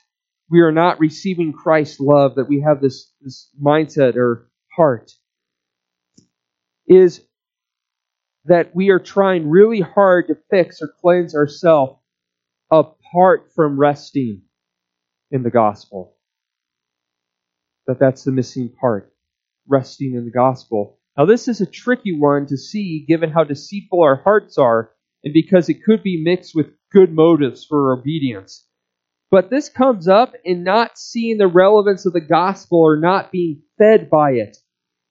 we 0.49 0.61
are 0.61 0.71
not 0.71 0.99
receiving 0.99 1.53
Christ's 1.53 1.99
love, 1.99 2.35
that 2.35 2.47
we 2.47 2.61
have 2.61 2.81
this, 2.81 3.11
this 3.21 3.49
mindset 3.61 4.15
or 4.15 4.49
heart, 4.75 5.11
is 6.87 7.21
that 8.45 8.75
we 8.75 8.89
are 8.89 8.99
trying 8.99 9.49
really 9.49 9.81
hard 9.81 10.27
to 10.27 10.37
fix 10.51 10.81
or 10.81 10.93
cleanse 11.01 11.35
ourselves 11.35 11.99
apart 13.15 13.51
from 13.55 13.79
resting 13.79 14.41
in 15.31 15.43
the 15.43 15.49
gospel. 15.49 16.17
That 17.87 17.99
that's 17.99 18.23
the 18.25 18.31
missing 18.31 18.73
part, 18.79 19.13
resting 19.67 20.15
in 20.15 20.25
the 20.25 20.31
gospel. 20.31 20.99
Now 21.17 21.25
this 21.25 21.47
is 21.47 21.61
a 21.61 21.65
tricky 21.65 22.17
one 22.17 22.45
to 22.47 22.57
see 22.57 23.05
given 23.07 23.31
how 23.31 23.45
deceitful 23.45 24.01
our 24.01 24.17
hearts 24.17 24.57
are 24.57 24.91
and 25.23 25.33
because 25.33 25.69
it 25.69 25.83
could 25.85 26.03
be 26.03 26.23
mixed 26.23 26.53
with 26.55 26.73
good 26.91 27.13
motives 27.13 27.65
for 27.65 27.93
obedience. 27.93 28.67
But 29.31 29.49
this 29.49 29.69
comes 29.69 30.07
up 30.07 30.33
in 30.43 30.63
not 30.63 30.97
seeing 30.97 31.37
the 31.37 31.47
relevance 31.47 32.05
of 32.05 32.13
the 32.13 32.21
gospel 32.21 32.81
or 32.81 32.97
not 32.97 33.31
being 33.31 33.61
fed 33.77 34.09
by 34.09 34.31
it. 34.31 34.57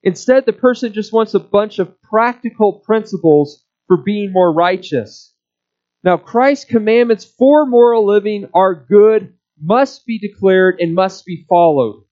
Instead, 0.02 0.44
the 0.44 0.52
person 0.52 0.92
just 0.92 1.12
wants 1.12 1.32
a 1.32 1.40
bunch 1.40 1.78
of 1.78 2.00
practical 2.02 2.80
principles 2.84 3.64
for 3.86 3.96
being 3.96 4.30
more 4.30 4.52
righteous. 4.52 5.33
Now, 6.04 6.18
Christ's 6.18 6.66
commandments 6.66 7.24
for 7.24 7.64
moral 7.64 8.04
living 8.04 8.48
are 8.52 8.74
good, 8.74 9.32
must 9.58 10.04
be 10.04 10.18
declared, 10.18 10.78
and 10.78 10.94
must 10.94 11.24
be 11.24 11.46
followed. 11.48 12.04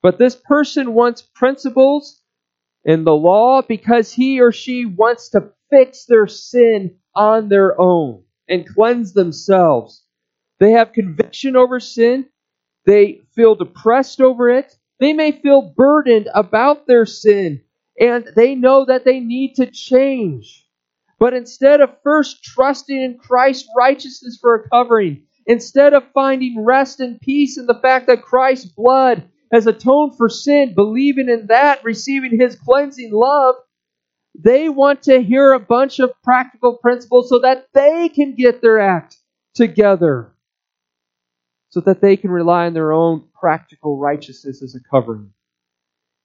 But 0.00 0.18
this 0.18 0.36
person 0.36 0.94
wants 0.94 1.28
principles 1.34 2.22
in 2.84 3.02
the 3.04 3.14
law 3.14 3.62
because 3.62 4.12
he 4.12 4.40
or 4.40 4.52
she 4.52 4.86
wants 4.86 5.30
to 5.30 5.52
fix 5.70 6.06
their 6.06 6.28
sin 6.28 6.98
on 7.14 7.48
their 7.48 7.78
own 7.80 8.22
and 8.48 8.66
cleanse 8.66 9.12
themselves. 9.12 10.04
They 10.60 10.70
have 10.72 10.92
conviction 10.92 11.56
over 11.56 11.80
sin. 11.80 12.26
They 12.86 13.22
feel 13.34 13.56
depressed 13.56 14.20
over 14.20 14.48
it. 14.48 14.76
They 15.00 15.12
may 15.14 15.32
feel 15.32 15.62
burdened 15.76 16.28
about 16.32 16.86
their 16.86 17.06
sin 17.06 17.62
and 17.98 18.26
they 18.36 18.54
know 18.54 18.84
that 18.84 19.04
they 19.04 19.20
need 19.20 19.56
to 19.56 19.66
change. 19.66 20.66
But 21.20 21.34
instead 21.34 21.82
of 21.82 22.02
first 22.04 22.44
trusting 22.44 23.00
in 23.02 23.18
Christ's 23.18 23.68
righteousness 23.78 24.38
for 24.42 24.56
a 24.56 24.70
covering, 24.70 25.24
instead 25.46 25.94
of 25.94 26.04
finding 26.14 26.64
rest 26.64 27.00
and 27.00 27.20
peace 27.20 27.58
in 27.58 27.66
the 27.66 27.80
fact 27.80 28.08
that 28.08 28.22
Christ's 28.22 28.66
blood 28.66 29.24
has 29.52 29.68
atoned 29.68 30.16
for 30.18 30.30
sin, 30.30 30.74
believing 30.74 31.28
in 31.30 31.48
that, 31.48 31.84
receiving 31.84 32.40
his 32.40 32.56
cleansing 32.56 33.12
love, 33.12 33.56
they 34.38 34.68
want 34.70 35.04
to 35.04 35.22
hear 35.22 35.52
a 35.52 35.60
bunch 35.60 36.00
of 36.00 36.12
practical 36.24 36.78
principles 36.78 37.28
so 37.30 37.40
that 37.40 37.68
they 37.74 38.08
can 38.10 38.34
get 38.36 38.62
their 38.62 38.80
act 38.80 39.18
together. 39.54 40.32
so 41.70 41.80
that 41.80 42.00
they 42.00 42.16
can 42.16 42.30
rely 42.30 42.66
on 42.66 42.74
their 42.74 42.92
own 42.92 43.28
practical 43.40 43.98
righteousness 43.98 44.62
as 44.62 44.74
a 44.74 44.80
covering. 44.90 45.32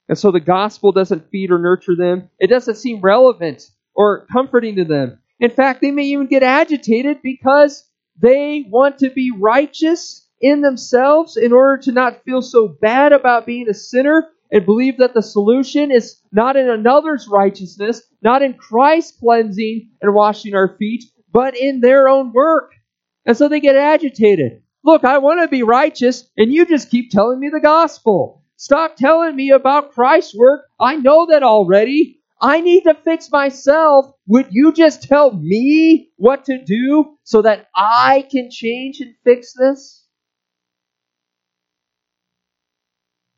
And 0.08 0.18
so 0.18 0.30
the 0.32 0.40
gospel 0.40 0.92
doesn't 0.92 1.30
feed 1.30 1.50
or 1.50 1.58
nurture 1.58 1.96
them. 1.96 2.30
It 2.38 2.48
doesn't 2.48 2.76
seem 2.76 3.00
relevant 3.00 3.68
or 3.96 4.26
comforting 4.32 4.76
to 4.76 4.84
them. 4.84 5.18
In 5.40 5.50
fact, 5.50 5.80
they 5.80 5.90
may 5.90 6.04
even 6.04 6.26
get 6.26 6.42
agitated 6.42 7.22
because 7.22 7.84
they 8.18 8.64
want 8.68 8.98
to 8.98 9.10
be 9.10 9.32
righteous 9.36 10.28
in 10.40 10.60
themselves 10.60 11.36
in 11.36 11.52
order 11.52 11.82
to 11.82 11.92
not 11.92 12.22
feel 12.24 12.42
so 12.42 12.68
bad 12.68 13.12
about 13.12 13.46
being 13.46 13.68
a 13.68 13.74
sinner 13.74 14.28
and 14.50 14.64
believe 14.64 14.98
that 14.98 15.14
the 15.14 15.22
solution 15.22 15.90
is 15.90 16.20
not 16.32 16.56
in 16.56 16.70
another's 16.70 17.26
righteousness, 17.28 18.02
not 18.22 18.42
in 18.42 18.54
Christ's 18.54 19.18
cleansing 19.18 19.90
and 20.00 20.14
washing 20.14 20.54
our 20.54 20.76
feet, 20.78 21.04
but 21.32 21.56
in 21.56 21.80
their 21.80 22.08
own 22.08 22.32
work. 22.32 22.72
And 23.24 23.36
so 23.36 23.48
they 23.48 23.60
get 23.60 23.76
agitated. 23.76 24.62
Look, 24.84 25.04
I 25.04 25.18
want 25.18 25.40
to 25.40 25.48
be 25.48 25.64
righteous, 25.64 26.30
and 26.36 26.52
you 26.52 26.64
just 26.64 26.90
keep 26.90 27.10
telling 27.10 27.40
me 27.40 27.48
the 27.48 27.60
gospel. 27.60 28.44
Stop 28.56 28.96
telling 28.96 29.34
me 29.34 29.50
about 29.50 29.90
Christ's 29.92 30.34
work. 30.34 30.66
I 30.78 30.96
know 30.96 31.26
that 31.26 31.42
already. 31.42 32.20
I 32.40 32.60
need 32.60 32.82
to 32.84 32.94
fix 32.94 33.30
myself. 33.30 34.12
Would 34.26 34.48
you 34.50 34.72
just 34.72 35.02
tell 35.02 35.32
me 35.32 36.10
what 36.16 36.44
to 36.46 36.62
do 36.64 37.16
so 37.24 37.42
that 37.42 37.68
I 37.74 38.26
can 38.30 38.50
change 38.50 39.00
and 39.00 39.14
fix 39.24 39.54
this? 39.54 40.04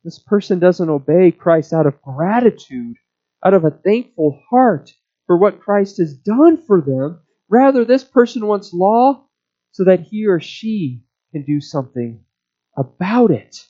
This 0.05 0.19
person 0.19 0.59
doesn't 0.59 0.89
obey 0.89 1.31
Christ 1.31 1.73
out 1.73 1.87
of 1.87 2.01
gratitude, 2.03 2.97
out 3.45 3.55
of 3.55 3.65
a 3.65 3.71
thankful 3.71 4.41
heart 4.51 4.93
for 5.27 5.37
what 5.37 5.61
Christ 5.61 5.99
has 5.99 6.15
done 6.15 6.57
for 6.57 6.81
them. 6.81 7.21
Rather, 7.49 7.85
this 7.85 8.05
person 8.05 8.47
wants 8.47 8.73
law 8.73 9.27
so 9.73 9.85
that 9.85 10.01
he 10.01 10.27
or 10.27 10.41
she 10.41 11.05
can 11.33 11.45
do 11.45 11.61
something 11.61 12.25
about 12.77 13.31
it. 13.31 13.65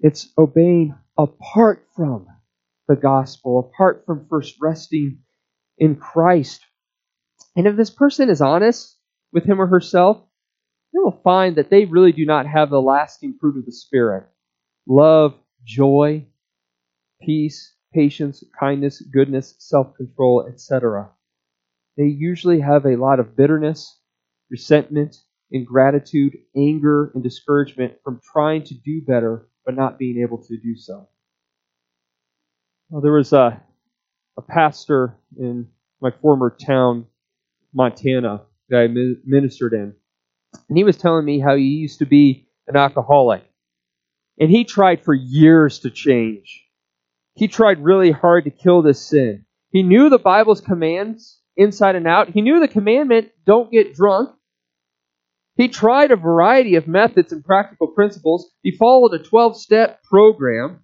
It's 0.00 0.32
obeying 0.38 0.94
apart 1.18 1.86
from 1.94 2.26
the 2.88 2.96
gospel, 2.96 3.58
apart 3.58 4.04
from 4.06 4.26
first 4.28 4.56
resting 4.60 5.18
in 5.78 5.96
Christ. 5.96 6.60
And 7.56 7.66
if 7.66 7.76
this 7.76 7.90
person 7.90 8.30
is 8.30 8.40
honest 8.40 8.96
with 9.32 9.44
him 9.44 9.60
or 9.60 9.66
herself, 9.66 10.22
they 10.92 11.00
will 11.00 11.20
find 11.24 11.56
that 11.56 11.70
they 11.70 11.84
really 11.84 12.12
do 12.12 12.24
not 12.24 12.46
have 12.46 12.70
the 12.70 12.80
lasting 12.80 13.36
fruit 13.40 13.58
of 13.58 13.66
the 13.66 13.72
Spirit 13.72 14.24
love, 14.86 15.34
joy, 15.64 16.26
peace, 17.22 17.74
patience, 17.92 18.44
kindness, 18.58 19.00
goodness, 19.00 19.54
self 19.58 19.94
control, 19.96 20.46
etc. 20.48 21.10
They 21.96 22.04
usually 22.06 22.60
have 22.60 22.84
a 22.84 22.96
lot 22.96 23.20
of 23.20 23.36
bitterness, 23.36 23.98
resentment, 24.50 25.16
ingratitude, 25.50 26.36
anger, 26.56 27.10
and 27.14 27.22
discouragement 27.22 27.94
from 28.02 28.20
trying 28.32 28.64
to 28.64 28.74
do 28.74 29.00
better 29.00 29.48
but 29.64 29.74
not 29.74 29.98
being 29.98 30.20
able 30.20 30.38
to 30.44 30.56
do 30.58 30.76
so. 30.76 31.08
Well, 32.94 33.00
there 33.00 33.10
was 33.10 33.32
a, 33.32 33.60
a 34.36 34.42
pastor 34.42 35.16
in 35.36 35.66
my 36.00 36.12
former 36.22 36.56
town, 36.64 37.06
Montana, 37.72 38.42
that 38.68 38.82
I 38.82 38.86
ministered 38.86 39.72
in, 39.72 39.96
and 40.68 40.78
he 40.78 40.84
was 40.84 40.96
telling 40.96 41.24
me 41.24 41.40
how 41.40 41.56
he 41.56 41.64
used 41.64 41.98
to 41.98 42.06
be 42.06 42.46
an 42.68 42.76
alcoholic. 42.76 43.42
And 44.38 44.48
he 44.48 44.62
tried 44.62 45.04
for 45.04 45.12
years 45.12 45.80
to 45.80 45.90
change. 45.90 46.68
He 47.34 47.48
tried 47.48 47.82
really 47.82 48.12
hard 48.12 48.44
to 48.44 48.50
kill 48.52 48.82
this 48.82 49.04
sin. 49.04 49.44
He 49.70 49.82
knew 49.82 50.08
the 50.08 50.20
Bible's 50.20 50.60
commands 50.60 51.40
inside 51.56 51.96
and 51.96 52.06
out. 52.06 52.28
He 52.28 52.42
knew 52.42 52.60
the 52.60 52.68
commandment, 52.68 53.32
don't 53.44 53.72
get 53.72 53.96
drunk. 53.96 54.30
He 55.56 55.66
tried 55.66 56.12
a 56.12 56.16
variety 56.16 56.76
of 56.76 56.86
methods 56.86 57.32
and 57.32 57.44
practical 57.44 57.88
principles. 57.88 58.52
He 58.62 58.70
followed 58.70 59.14
a 59.14 59.18
12 59.18 59.56
step 59.56 60.04
program, 60.04 60.83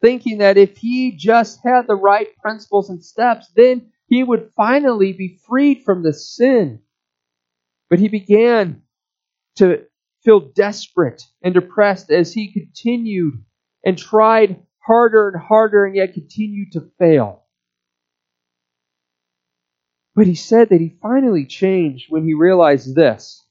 thinking 0.00 0.38
that 0.38 0.56
if 0.56 0.76
he 0.78 1.12
just 1.16 1.60
had 1.64 1.86
the 1.86 1.94
right 1.94 2.28
principles 2.38 2.90
and 2.90 3.04
steps, 3.04 3.48
then 3.54 3.90
he 4.06 4.24
would 4.24 4.50
finally 4.56 5.12
be 5.12 5.38
freed 5.46 5.82
from 5.84 6.02
the 6.02 6.12
sin. 6.12 6.80
But 7.88 7.98
he 7.98 8.08
began 8.08 8.82
to 9.56 9.84
feel 10.24 10.40
desperate 10.40 11.22
and 11.42 11.54
depressed 11.54 12.10
as 12.10 12.32
he 12.32 12.52
continued 12.52 13.34
and 13.84 13.96
tried 13.96 14.62
harder 14.78 15.28
and 15.28 15.40
harder 15.40 15.84
and 15.84 15.96
yet 15.96 16.14
continued 16.14 16.72
to 16.72 16.90
fail. 16.98 17.44
But 20.14 20.26
he 20.26 20.34
said 20.34 20.70
that 20.70 20.80
he 20.80 20.98
finally 21.00 21.46
changed 21.46 22.06
when 22.10 22.24
he 22.24 22.34
realized 22.34 22.94
this 22.94 23.42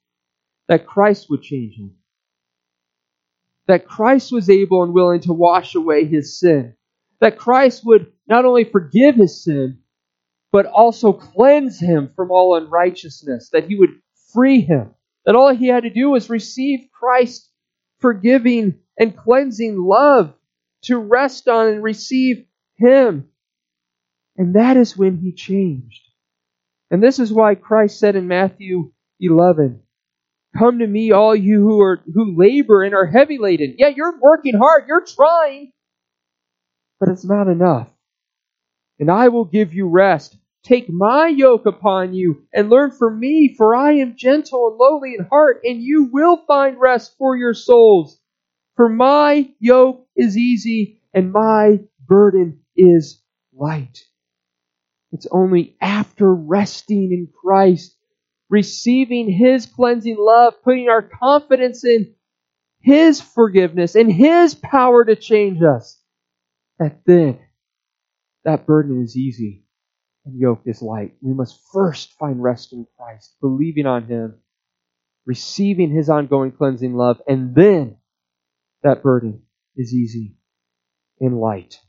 that 0.67 0.85
Christ 0.85 1.29
would 1.29 1.41
change 1.41 1.75
him. 1.75 1.95
That 3.69 3.87
Christ 3.87 4.33
was 4.33 4.49
able 4.49 4.83
and 4.83 4.93
willing 4.93 5.21
to 5.21 5.33
wash 5.33 5.75
away 5.75 6.03
his 6.05 6.37
sin. 6.37 6.75
That 7.21 7.37
Christ 7.37 7.85
would 7.85 8.11
not 8.27 8.43
only 8.43 8.65
forgive 8.65 9.15
his 9.15 9.41
sin, 9.43 9.79
but 10.51 10.65
also 10.65 11.13
cleanse 11.13 11.79
him 11.79 12.11
from 12.15 12.31
all 12.31 12.55
unrighteousness. 12.55 13.49
That 13.51 13.67
he 13.67 13.75
would 13.75 13.91
free 14.33 14.61
him 14.61 14.95
that 15.29 15.35
all 15.35 15.53
he 15.53 15.67
had 15.67 15.83
to 15.83 15.91
do 15.91 16.09
was 16.09 16.27
receive 16.29 16.89
Christ's 16.91 17.51
forgiving 17.99 18.79
and 18.97 19.15
cleansing 19.15 19.77
love 19.77 20.33
to 20.83 20.97
rest 20.97 21.47
on 21.47 21.67
and 21.67 21.83
receive 21.83 22.45
him. 22.77 23.29
And 24.37 24.55
that 24.55 24.77
is 24.77 24.97
when 24.97 25.17
he 25.17 25.33
changed. 25.33 26.01
And 26.89 27.03
this 27.03 27.19
is 27.19 27.31
why 27.31 27.55
Christ 27.55 27.99
said 27.99 28.15
in 28.15 28.27
Matthew 28.27 28.91
11, 29.19 29.81
Come 30.57 30.79
to 30.79 30.87
me, 30.87 31.11
all 31.11 31.35
you 31.35 31.61
who 31.61 31.81
are 31.81 32.01
who 32.13 32.35
labor 32.37 32.83
and 32.83 32.93
are 32.95 33.05
heavy 33.05 33.37
laden. 33.37 33.75
Yeah, 33.77 33.89
you're 33.95 34.19
working 34.19 34.55
hard, 34.57 34.85
you're 34.87 35.05
trying, 35.05 35.71
but 36.99 37.09
it's 37.09 37.25
not 37.25 37.47
enough. 37.47 37.87
And 38.99 39.11
I 39.11 39.29
will 39.29 39.45
give 39.45 39.73
you 39.73 39.87
rest. 39.87 40.37
Take 40.63 40.89
my 40.89 41.27
yoke 41.27 41.65
upon 41.65 42.13
you 42.13 42.45
and 42.53 42.69
learn 42.69 42.91
from 42.91 43.19
me, 43.19 43.55
for 43.57 43.75
I 43.75 43.93
am 43.93 44.15
gentle 44.17 44.69
and 44.69 44.77
lowly 44.77 45.15
in 45.17 45.25
heart, 45.25 45.61
and 45.63 45.81
you 45.81 46.09
will 46.11 46.37
find 46.47 46.79
rest 46.79 47.15
for 47.17 47.37
your 47.37 47.53
souls. 47.53 48.19
For 48.75 48.89
my 48.89 49.49
yoke 49.59 50.07
is 50.15 50.37
easy 50.37 51.01
and 51.13 51.31
my 51.31 51.79
burden 52.07 52.61
is 52.75 53.21
light. 53.53 53.99
It's 55.11 55.27
only 55.31 55.77
after 55.81 56.33
resting 56.33 57.11
in 57.11 57.29
Christ, 57.41 57.95
receiving 58.49 59.29
His 59.29 59.65
cleansing 59.65 60.17
love, 60.19 60.61
putting 60.63 60.89
our 60.89 61.01
confidence 61.01 61.83
in 61.85 62.13
His 62.81 63.21
forgiveness 63.21 63.95
and 63.95 64.11
His 64.11 64.55
power 64.55 65.05
to 65.05 65.15
change 65.15 65.61
us, 65.61 66.01
that 66.79 67.01
then 67.05 67.39
that 68.45 68.65
burden 68.65 69.03
is 69.03 69.15
easy 69.15 69.65
and 70.25 70.39
yoke 70.39 70.61
is 70.65 70.81
light. 70.81 71.15
We 71.21 71.33
must 71.33 71.59
first 71.71 72.13
find 72.13 72.41
rest 72.41 72.73
in 72.73 72.87
Christ, 72.97 73.35
believing 73.41 73.85
on 73.85 74.05
Him, 74.05 74.39
receiving 75.25 75.91
His 75.91 76.09
ongoing 76.09 76.51
cleansing 76.51 76.95
love, 76.95 77.21
and 77.27 77.53
then 77.53 77.97
that 78.83 79.03
burden 79.03 79.43
is 79.75 79.93
easy 79.93 80.37
and 81.19 81.39
light. 81.39 81.79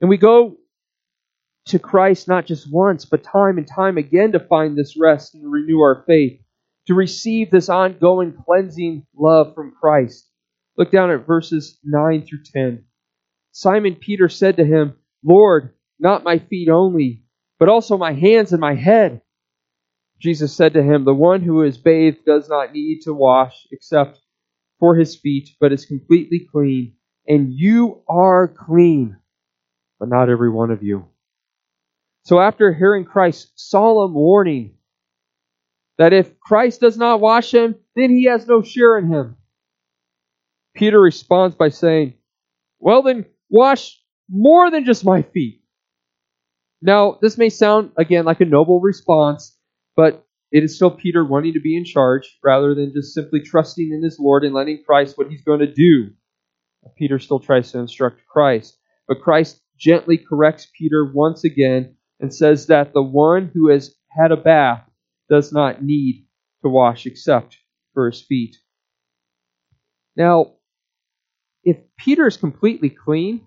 And 0.00 0.08
we 0.10 0.16
go 0.16 0.56
to 1.66 1.78
Christ 1.78 2.28
not 2.28 2.46
just 2.46 2.70
once, 2.70 3.04
but 3.04 3.24
time 3.24 3.58
and 3.58 3.66
time 3.66 3.98
again 3.98 4.32
to 4.32 4.40
find 4.40 4.76
this 4.76 4.96
rest 4.96 5.34
and 5.34 5.50
renew 5.50 5.80
our 5.80 6.04
faith, 6.06 6.40
to 6.86 6.94
receive 6.94 7.50
this 7.50 7.68
ongoing 7.68 8.32
cleansing 8.44 9.04
love 9.16 9.54
from 9.54 9.74
Christ. 9.80 10.30
Look 10.76 10.92
down 10.92 11.10
at 11.10 11.26
verses 11.26 11.78
9 11.84 12.24
through 12.26 12.44
10. 12.52 12.84
Simon 13.50 13.96
Peter 13.96 14.28
said 14.28 14.58
to 14.58 14.64
him, 14.64 14.94
Lord, 15.24 15.74
not 15.98 16.24
my 16.24 16.38
feet 16.38 16.68
only, 16.68 17.24
but 17.58 17.68
also 17.68 17.96
my 17.96 18.12
hands 18.12 18.52
and 18.52 18.60
my 18.60 18.74
head. 18.74 19.22
Jesus 20.20 20.54
said 20.54 20.74
to 20.74 20.82
him, 20.82 21.04
The 21.04 21.14
one 21.14 21.42
who 21.42 21.62
is 21.62 21.78
bathed 21.78 22.24
does 22.24 22.48
not 22.48 22.72
need 22.72 23.00
to 23.02 23.12
wash 23.12 23.66
except 23.72 24.20
for 24.78 24.94
his 24.94 25.16
feet, 25.16 25.50
but 25.58 25.72
is 25.72 25.86
completely 25.86 26.46
clean. 26.52 26.94
And 27.26 27.52
you 27.52 28.02
are 28.08 28.46
clean, 28.46 29.16
but 29.98 30.08
not 30.08 30.28
every 30.28 30.50
one 30.50 30.70
of 30.70 30.82
you. 30.82 31.08
So 32.26 32.40
after 32.40 32.74
hearing 32.74 33.04
Christ's 33.04 33.52
solemn 33.56 34.14
warning 34.14 34.76
that 35.98 36.12
if 36.12 36.38
Christ 36.40 36.80
does 36.80 36.96
not 36.96 37.20
wash 37.20 37.54
him, 37.54 37.76
then 37.94 38.10
he 38.10 38.24
has 38.24 38.46
no 38.46 38.62
share 38.62 38.98
in 38.98 39.08
him, 39.08 39.36
Peter 40.74 41.00
responds 41.00 41.56
by 41.56 41.70
saying, 41.70 42.14
Well, 42.78 43.02
then 43.02 43.26
wash 43.48 43.98
more 44.28 44.70
than 44.70 44.84
just 44.84 45.04
my 45.04 45.22
feet 45.22 45.62
now, 46.82 47.18
this 47.22 47.38
may 47.38 47.48
sound, 47.48 47.92
again, 47.96 48.24
like 48.24 48.40
a 48.40 48.44
noble 48.44 48.80
response, 48.80 49.56
but 49.96 50.24
it 50.52 50.62
is 50.62 50.76
still 50.76 50.90
Peter 50.90 51.24
wanting 51.24 51.54
to 51.54 51.60
be 51.60 51.76
in 51.76 51.84
charge 51.84 52.38
rather 52.44 52.74
than 52.74 52.92
just 52.94 53.14
simply 53.14 53.40
trusting 53.40 53.90
in 53.92 54.02
his 54.02 54.18
Lord 54.20 54.44
and 54.44 54.54
letting 54.54 54.84
Christ 54.84 55.18
what 55.18 55.28
he's 55.28 55.42
going 55.42 55.60
to 55.60 55.72
do. 55.72 56.10
Peter 56.96 57.18
still 57.18 57.40
tries 57.40 57.72
to 57.72 57.78
instruct 57.78 58.20
Christ. 58.26 58.78
But 59.08 59.20
Christ 59.20 59.60
gently 59.78 60.18
corrects 60.18 60.68
Peter 60.78 61.10
once 61.12 61.44
again 61.44 61.96
and 62.20 62.34
says 62.34 62.66
that 62.66 62.92
the 62.92 63.02
one 63.02 63.50
who 63.52 63.68
has 63.68 63.94
had 64.10 64.32
a 64.32 64.36
bath 64.36 64.82
does 65.28 65.52
not 65.52 65.82
need 65.82 66.26
to 66.62 66.68
wash 66.68 67.06
except 67.06 67.56
for 67.94 68.10
his 68.10 68.22
feet. 68.22 68.56
Now, 70.16 70.54
if 71.64 71.76
Peter 71.98 72.26
is 72.26 72.36
completely 72.36 72.90
clean 72.90 73.40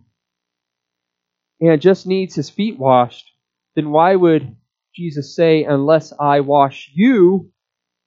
and 1.60 1.82
just 1.82 2.06
needs 2.06 2.36
his 2.36 2.50
feet 2.50 2.78
washed, 2.78 3.32
then 3.76 3.92
why 3.92 4.16
would 4.16 4.56
Jesus 4.94 5.36
say, 5.36 5.64
Unless 5.64 6.14
I 6.20 6.42
wash 6.42 6.92
you, 6.94 7.52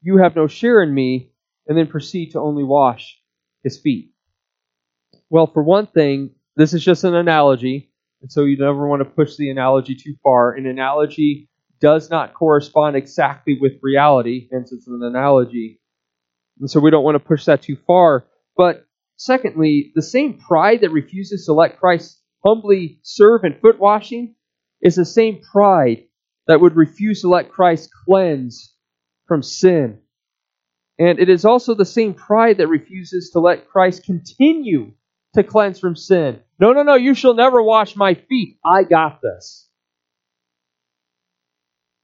you 0.02 0.18
have 0.18 0.36
no 0.36 0.46
share 0.46 0.82
in 0.82 0.92
me, 0.92 1.32
and 1.66 1.78
then 1.78 1.86
proceed 1.86 2.32
to 2.32 2.40
only 2.40 2.64
wash 2.64 3.20
his 3.62 3.78
feet? 3.78 4.12
Well, 5.30 5.46
for 5.46 5.62
one 5.62 5.86
thing, 5.86 6.32
this 6.56 6.74
is 6.74 6.84
just 6.84 7.04
an 7.04 7.14
analogy, 7.14 7.91
and 8.22 8.30
so 8.30 8.44
you 8.44 8.56
never 8.56 8.86
want 8.86 9.00
to 9.00 9.04
push 9.04 9.36
the 9.36 9.50
analogy 9.50 9.96
too 9.96 10.14
far. 10.22 10.52
An 10.52 10.66
analogy 10.66 11.48
does 11.80 12.08
not 12.08 12.34
correspond 12.34 12.94
exactly 12.94 13.58
with 13.60 13.72
reality, 13.82 14.48
hence 14.52 14.72
it's 14.72 14.86
an 14.86 15.02
analogy. 15.02 15.80
And 16.60 16.70
so 16.70 16.78
we 16.78 16.90
don't 16.90 17.02
want 17.02 17.16
to 17.16 17.28
push 17.28 17.46
that 17.46 17.62
too 17.62 17.76
far. 17.84 18.26
But 18.56 18.86
secondly, 19.16 19.90
the 19.96 20.02
same 20.02 20.38
pride 20.38 20.82
that 20.82 20.92
refuses 20.92 21.46
to 21.46 21.52
let 21.52 21.80
Christ 21.80 22.20
humbly 22.44 23.00
serve 23.02 23.42
in 23.44 23.58
foot 23.60 23.80
washing 23.80 24.36
is 24.80 24.94
the 24.94 25.04
same 25.04 25.40
pride 25.40 26.04
that 26.46 26.60
would 26.60 26.76
refuse 26.76 27.22
to 27.22 27.28
let 27.28 27.50
Christ 27.50 27.90
cleanse 28.06 28.74
from 29.26 29.42
sin. 29.42 29.98
And 30.98 31.18
it 31.18 31.28
is 31.28 31.44
also 31.44 31.74
the 31.74 31.84
same 31.84 32.14
pride 32.14 32.58
that 32.58 32.68
refuses 32.68 33.30
to 33.30 33.40
let 33.40 33.68
Christ 33.68 34.04
continue 34.04 34.92
to 35.34 35.42
cleanse 35.42 35.78
from 35.78 35.96
sin. 35.96 36.40
No, 36.58 36.72
no, 36.72 36.82
no, 36.82 36.94
you 36.94 37.14
shall 37.14 37.34
never 37.34 37.62
wash 37.62 37.96
my 37.96 38.14
feet. 38.14 38.58
I 38.64 38.84
got 38.84 39.20
this. 39.22 39.68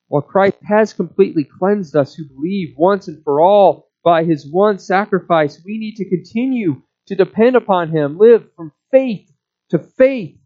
While 0.08 0.22
Christ 0.22 0.56
has 0.66 0.94
completely 0.94 1.44
cleansed 1.44 1.94
us 1.94 2.14
who 2.14 2.24
believe 2.24 2.74
once 2.78 3.08
and 3.08 3.22
for 3.22 3.40
all 3.40 3.90
by 4.02 4.24
his 4.24 4.50
one 4.50 4.78
sacrifice, 4.78 5.60
we 5.64 5.78
need 5.78 5.96
to 5.96 6.08
continue 6.08 6.82
to 7.08 7.14
depend 7.14 7.56
upon 7.56 7.90
him, 7.90 8.18
live 8.18 8.44
from 8.56 8.72
faith 8.90 9.30
to 9.70 9.78
faith, 9.78 10.38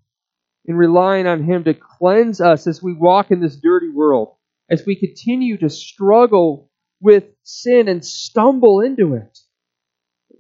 in 0.65 0.77
relying 0.77 1.27
on 1.27 1.45
him 1.45 1.65
to 1.65 1.75
cleanse 1.75 2.41
us 2.41 2.67
as 2.67 2.83
we 2.83 2.93
walk 2.93 3.31
in 3.31 3.41
this 3.41 3.57
dirty 3.57 3.89
world, 3.89 4.35
as 4.69 4.85
we 4.85 4.97
continue 4.97 5.57
to 5.59 5.69
struggle 5.69 6.71
with 7.01 7.25
sin 7.43 7.89
and 7.89 8.05
stumble 8.05 8.81
into 8.81 9.15
it. 9.15 9.39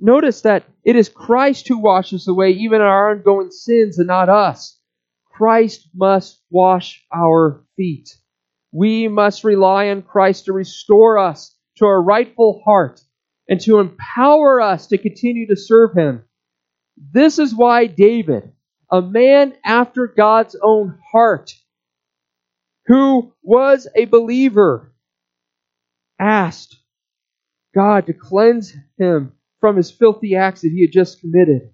Notice 0.05 0.41
that 0.41 0.65
it 0.83 0.97
is 0.97 1.09
Christ 1.09 1.69
who 1.69 1.79
washes 1.79 2.27
away 2.27 2.51
even 2.51 2.81
our 2.81 3.12
ongoing 3.12 3.53
sins 3.53 3.99
and 3.99 4.09
not 4.09 4.29
us. 4.29 4.77
Christ 5.27 5.91
must 5.95 6.43
wash 6.51 7.07
our 7.15 7.65
feet. 7.77 8.09
We 8.73 9.07
must 9.07 9.45
rely 9.45 9.91
on 9.91 10.03
Christ 10.03 10.47
to 10.47 10.53
restore 10.53 11.19
us 11.19 11.57
to 11.77 11.87
our 11.87 12.03
rightful 12.03 12.62
heart 12.65 13.01
and 13.49 13.61
to 13.61 13.79
empower 13.79 14.61
us 14.61 14.88
to 14.88 14.99
continue 14.99 15.47
to 15.47 15.57
serve 15.57 15.93
Him. 15.97 16.25
This 16.97 17.38
is 17.38 17.55
why 17.55 17.87
David, 17.87 18.51
a 18.91 19.01
man 19.01 19.55
after 19.65 20.09
God's 20.09 20.57
own 20.61 20.99
heart, 21.12 21.55
who 22.87 23.33
was 23.41 23.87
a 23.95 24.07
believer, 24.07 24.93
asked 26.19 26.77
God 27.73 28.07
to 28.07 28.12
cleanse 28.12 28.75
him 28.99 29.33
from 29.62 29.77
his 29.77 29.92
filthy 29.92 30.35
acts 30.35 30.62
that 30.62 30.72
he 30.72 30.81
had 30.83 30.90
just 30.92 31.20
committed. 31.20 31.70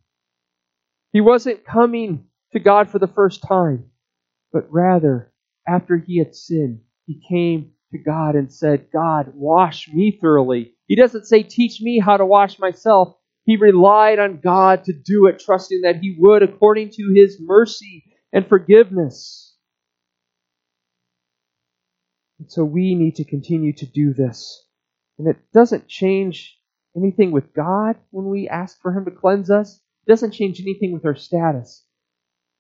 He 1.11 1.23
wasn't 1.23 1.65
coming 1.65 2.27
to 2.53 2.61
God 2.61 2.91
for 2.91 2.99
the 2.99 3.09
first 3.09 3.43
time, 3.43 3.87
but 4.53 4.71
rather, 4.71 5.33
after 5.67 5.97
he 5.97 6.19
had 6.19 6.35
sinned, 6.35 6.81
he 7.07 7.19
came 7.27 7.73
to 7.93 7.99
God 7.99 8.35
and 8.35 8.53
said, 8.53 8.93
God, 8.93 9.33
wash 9.35 9.89
me 9.89 10.19
thoroughly. 10.21 10.75
He 10.87 10.97
doesn't 10.97 11.27
say, 11.27 11.43
teach 11.43 11.81
me 11.81 11.99
how 11.99 12.19
to 12.19 12.27
wash 12.27 12.59
myself. 12.59 13.17
He 13.45 13.57
relied 13.57 14.19
on 14.19 14.41
God 14.41 14.85
to 14.85 14.93
do 14.93 15.27
it, 15.27 15.41
trusting 15.41 15.81
that 15.81 16.01
he 16.01 16.15
would 16.19 16.43
according 16.43 16.91
to 16.91 17.13
his 17.15 17.39
mercy 17.41 18.05
and 18.35 18.47
forgiveness. 18.47 19.57
And 22.39 22.53
so 22.53 22.65
we 22.65 22.95
need 22.95 23.17
to 23.17 23.25
continue 23.25 23.73
to 23.73 23.87
do 23.87 24.13
this. 24.13 24.63
And 25.19 25.27
it 25.27 25.39
doesn't 25.55 25.89
change 25.89 26.58
anything 26.97 27.31
with 27.33 27.55
God 27.55 27.97
when 28.11 28.27
we 28.27 28.49
ask 28.49 28.81
for 28.81 28.93
Him 28.93 29.05
to 29.05 29.11
cleanse 29.11 29.51
us. 29.51 29.81
It 30.07 30.11
doesn't 30.11 30.33
change 30.33 30.61
anything 30.61 30.93
with 30.93 31.05
our 31.05 31.17
status. 31.17 31.85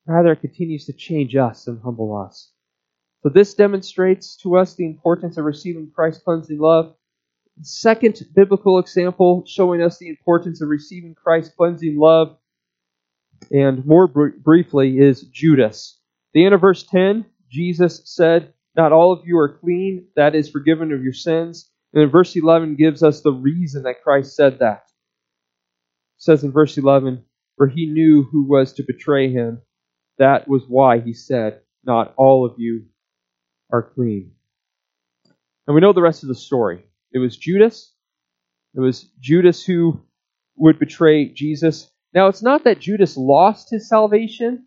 Rather, 0.06 0.32
it 0.32 0.40
continues 0.40 0.86
to 0.86 0.92
change 0.92 1.36
us 1.36 1.66
and 1.66 1.80
humble 1.82 2.16
us. 2.16 2.52
So 3.22 3.28
this 3.30 3.54
demonstrates 3.54 4.36
to 4.38 4.56
us 4.56 4.74
the 4.74 4.86
importance 4.86 5.36
of 5.36 5.44
receiving 5.44 5.90
Christ's 5.90 6.22
cleansing 6.22 6.58
love. 6.58 6.94
second 7.62 8.22
biblical 8.34 8.78
example 8.78 9.44
showing 9.46 9.82
us 9.82 9.98
the 9.98 10.08
importance 10.08 10.60
of 10.62 10.68
receiving 10.68 11.14
Christ's 11.14 11.54
cleansing 11.54 11.98
love, 11.98 12.38
and 13.50 13.84
more 13.84 14.06
br- 14.06 14.28
briefly, 14.28 14.98
is 14.98 15.22
Judas. 15.22 16.00
The 16.34 16.44
end 16.44 16.54
of 16.54 16.60
verse 16.60 16.84
10, 16.84 17.26
Jesus 17.50 18.02
said, 18.04 18.52
Not 18.76 18.92
all 18.92 19.12
of 19.12 19.26
you 19.26 19.38
are 19.38 19.58
clean, 19.58 20.06
that 20.16 20.34
is 20.34 20.48
forgiven 20.50 20.92
of 20.92 21.02
your 21.02 21.12
sins. 21.12 21.70
And 21.92 22.02
then 22.02 22.10
verse 22.10 22.36
11 22.36 22.76
gives 22.76 23.02
us 23.02 23.20
the 23.20 23.32
reason 23.32 23.84
that 23.84 24.02
Christ 24.02 24.36
said 24.36 24.58
that. 24.58 24.84
It 26.16 26.22
says 26.22 26.44
in 26.44 26.52
verse 26.52 26.76
11, 26.76 27.24
For 27.56 27.66
he 27.66 27.86
knew 27.86 28.24
who 28.24 28.44
was 28.44 28.74
to 28.74 28.82
betray 28.82 29.32
him. 29.32 29.62
That 30.18 30.48
was 30.48 30.64
why 30.68 31.00
he 31.00 31.14
said, 31.14 31.60
Not 31.84 32.12
all 32.16 32.44
of 32.44 32.54
you 32.58 32.86
are 33.72 33.82
clean. 33.82 34.32
And 35.66 35.74
we 35.74 35.80
know 35.80 35.92
the 35.92 36.02
rest 36.02 36.22
of 36.22 36.28
the 36.28 36.34
story. 36.34 36.84
It 37.12 37.18
was 37.18 37.36
Judas. 37.36 37.92
It 38.74 38.80
was 38.80 39.10
Judas 39.20 39.64
who 39.64 40.00
would 40.56 40.78
betray 40.78 41.28
Jesus. 41.28 41.90
Now, 42.14 42.28
it's 42.28 42.42
not 42.42 42.64
that 42.64 42.80
Judas 42.80 43.16
lost 43.16 43.70
his 43.70 43.88
salvation, 43.88 44.66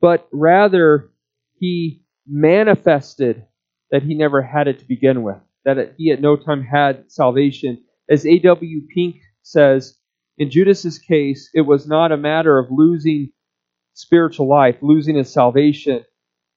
but 0.00 0.28
rather 0.32 1.10
he 1.58 2.04
manifested 2.26 3.46
that 3.90 4.02
he 4.02 4.14
never 4.14 4.42
had 4.42 4.68
it 4.68 4.78
to 4.80 4.84
begin 4.86 5.22
with, 5.22 5.38
that 5.64 5.94
he 5.96 6.10
at 6.10 6.20
no 6.20 6.36
time 6.36 6.62
had 6.62 7.10
salvation. 7.10 7.82
As 8.10 8.26
A.W. 8.26 8.82
Pink 8.94 9.16
says, 9.42 9.96
in 10.38 10.50
Judas's 10.50 10.98
case, 10.98 11.50
it 11.54 11.62
was 11.62 11.86
not 11.86 12.12
a 12.12 12.16
matter 12.16 12.58
of 12.58 12.70
losing 12.70 13.30
spiritual 13.94 14.48
life, 14.48 14.76
losing 14.80 15.16
his 15.16 15.32
salvation, 15.32 16.04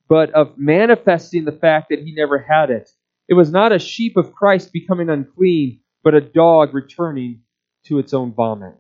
but 0.08 0.30
of 0.32 0.58
manifesting 0.58 1.46
the 1.46 1.52
fact 1.52 1.88
that 1.90 2.00
he 2.00 2.14
never 2.14 2.38
had 2.38 2.70
it. 2.70 2.90
It 3.28 3.34
was 3.34 3.52
not 3.52 3.72
a 3.72 3.80
sheep 3.80 4.18
of 4.18 4.34
Christ 4.34 4.72
becoming 4.72 5.10
unclean, 5.10 5.80
but 6.04 6.14
a 6.14 6.22
dog 6.22 6.74
returning 6.74 7.42
to 7.86 7.98
its 7.98 8.14
own 8.14 8.34
vomit. 8.34 8.76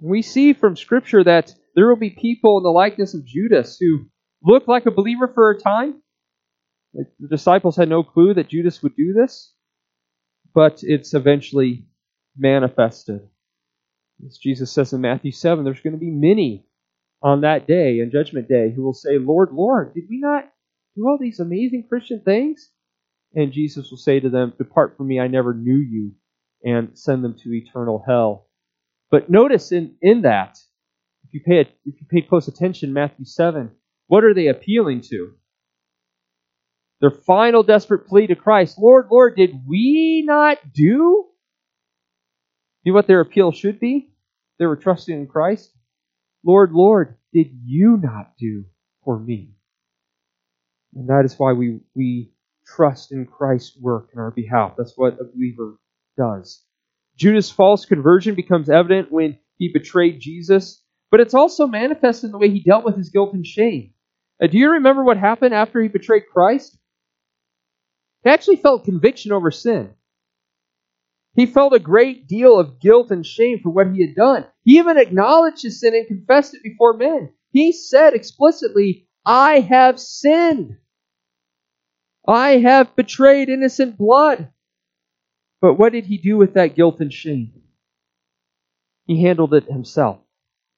We 0.00 0.22
see 0.22 0.52
from 0.52 0.76
Scripture 0.76 1.24
that 1.24 1.54
there 1.74 1.88
will 1.88 1.96
be 1.96 2.10
people 2.10 2.58
in 2.58 2.64
the 2.64 2.70
likeness 2.70 3.14
of 3.14 3.24
Judas 3.24 3.78
who 3.80 4.06
look 4.42 4.68
like 4.68 4.86
a 4.86 4.90
believer 4.90 5.30
for 5.32 5.50
a 5.50 5.58
time, 5.58 6.02
like 6.94 7.06
the 7.18 7.28
disciples 7.28 7.76
had 7.76 7.88
no 7.88 8.02
clue 8.02 8.34
that 8.34 8.48
Judas 8.48 8.82
would 8.82 8.96
do 8.96 9.12
this, 9.12 9.52
but 10.54 10.80
it's 10.82 11.14
eventually 11.14 11.86
manifested. 12.36 13.20
As 14.26 14.38
Jesus 14.38 14.72
says 14.72 14.92
in 14.92 15.00
Matthew 15.00 15.32
7, 15.32 15.64
there's 15.64 15.80
going 15.80 15.92
to 15.92 15.98
be 15.98 16.10
many 16.10 16.66
on 17.22 17.42
that 17.42 17.66
day, 17.66 18.00
in 18.00 18.10
Judgment 18.10 18.48
Day, 18.48 18.72
who 18.74 18.82
will 18.82 18.94
say, 18.94 19.18
Lord, 19.18 19.52
Lord, 19.52 19.94
did 19.94 20.04
we 20.08 20.18
not 20.18 20.44
do 20.96 21.06
all 21.06 21.18
these 21.20 21.40
amazing 21.40 21.86
Christian 21.88 22.22
things? 22.24 22.70
And 23.34 23.52
Jesus 23.52 23.90
will 23.90 23.98
say 23.98 24.20
to 24.20 24.30
them, 24.30 24.54
Depart 24.56 24.96
from 24.96 25.08
me, 25.08 25.20
I 25.20 25.26
never 25.28 25.52
knew 25.52 25.76
you, 25.76 26.12
and 26.64 26.96
send 26.98 27.22
them 27.22 27.36
to 27.42 27.52
eternal 27.54 28.02
hell. 28.06 28.48
But 29.10 29.30
notice 29.30 29.72
in, 29.72 29.96
in 30.00 30.22
that, 30.22 30.58
if 31.24 31.34
you 31.34 31.40
pay 31.44 31.60
if 31.60 31.68
you 31.84 32.06
pay 32.10 32.22
close 32.22 32.48
attention, 32.48 32.92
Matthew 32.92 33.24
7, 33.24 33.70
what 34.06 34.24
are 34.24 34.34
they 34.34 34.46
appealing 34.46 35.02
to? 35.10 35.34
Their 37.00 37.10
final 37.10 37.62
desperate 37.62 38.06
plea 38.06 38.26
to 38.26 38.34
Christ 38.34 38.78
Lord, 38.78 39.08
Lord, 39.10 39.36
did 39.36 39.52
we 39.66 40.24
not 40.26 40.58
do? 40.72 41.26
You 42.82 42.92
know 42.92 42.94
what 42.94 43.06
their 43.06 43.20
appeal 43.20 43.52
should 43.52 43.78
be? 43.78 44.10
They 44.58 44.66
were 44.66 44.76
trusting 44.76 45.14
in 45.14 45.26
Christ. 45.26 45.72
Lord, 46.44 46.72
Lord, 46.72 47.16
did 47.32 47.50
you 47.64 47.98
not 48.02 48.32
do 48.38 48.64
for 49.04 49.18
me? 49.18 49.50
And 50.94 51.08
that 51.08 51.24
is 51.24 51.38
why 51.38 51.52
we, 51.52 51.80
we 51.94 52.32
trust 52.66 53.12
in 53.12 53.26
Christ's 53.26 53.76
work 53.78 54.10
in 54.12 54.18
our 54.18 54.30
behalf. 54.30 54.74
That's 54.76 54.94
what 54.96 55.20
a 55.20 55.24
believer 55.24 55.78
does. 56.16 56.62
Judas' 57.16 57.50
false 57.50 57.84
conversion 57.84 58.34
becomes 58.34 58.70
evident 58.70 59.12
when 59.12 59.38
he 59.56 59.70
betrayed 59.72 60.20
Jesus, 60.20 60.82
but 61.10 61.20
it's 61.20 61.34
also 61.34 61.66
manifest 61.66 62.24
in 62.24 62.30
the 62.30 62.38
way 62.38 62.48
he 62.48 62.60
dealt 62.60 62.84
with 62.84 62.96
his 62.96 63.10
guilt 63.10 63.34
and 63.34 63.46
shame. 63.46 63.92
Uh, 64.42 64.46
do 64.46 64.56
you 64.56 64.70
remember 64.70 65.02
what 65.02 65.16
happened 65.16 65.52
after 65.52 65.82
he 65.82 65.88
betrayed 65.88 66.24
Christ? 66.32 66.77
He 68.28 68.34
actually 68.34 68.56
felt 68.56 68.84
conviction 68.84 69.32
over 69.32 69.50
sin. 69.50 69.94
He 71.34 71.46
felt 71.46 71.72
a 71.72 71.78
great 71.78 72.28
deal 72.28 72.58
of 72.58 72.78
guilt 72.78 73.10
and 73.10 73.24
shame 73.24 73.60
for 73.62 73.70
what 73.70 73.90
he 73.90 74.06
had 74.06 74.14
done. 74.14 74.44
He 74.64 74.76
even 74.76 74.98
acknowledged 74.98 75.62
his 75.62 75.80
sin 75.80 75.94
and 75.94 76.06
confessed 76.06 76.52
it 76.52 76.62
before 76.62 76.92
men. 76.92 77.30
He 77.52 77.72
said 77.72 78.12
explicitly, 78.12 79.08
I 79.24 79.60
have 79.60 79.98
sinned. 79.98 80.76
I 82.26 82.58
have 82.58 82.94
betrayed 82.94 83.48
innocent 83.48 83.96
blood. 83.96 84.52
But 85.62 85.78
what 85.78 85.92
did 85.92 86.04
he 86.04 86.18
do 86.18 86.36
with 86.36 86.52
that 86.52 86.76
guilt 86.76 87.00
and 87.00 87.10
shame? 87.10 87.62
He 89.06 89.22
handled 89.22 89.54
it 89.54 89.72
himself. 89.72 90.18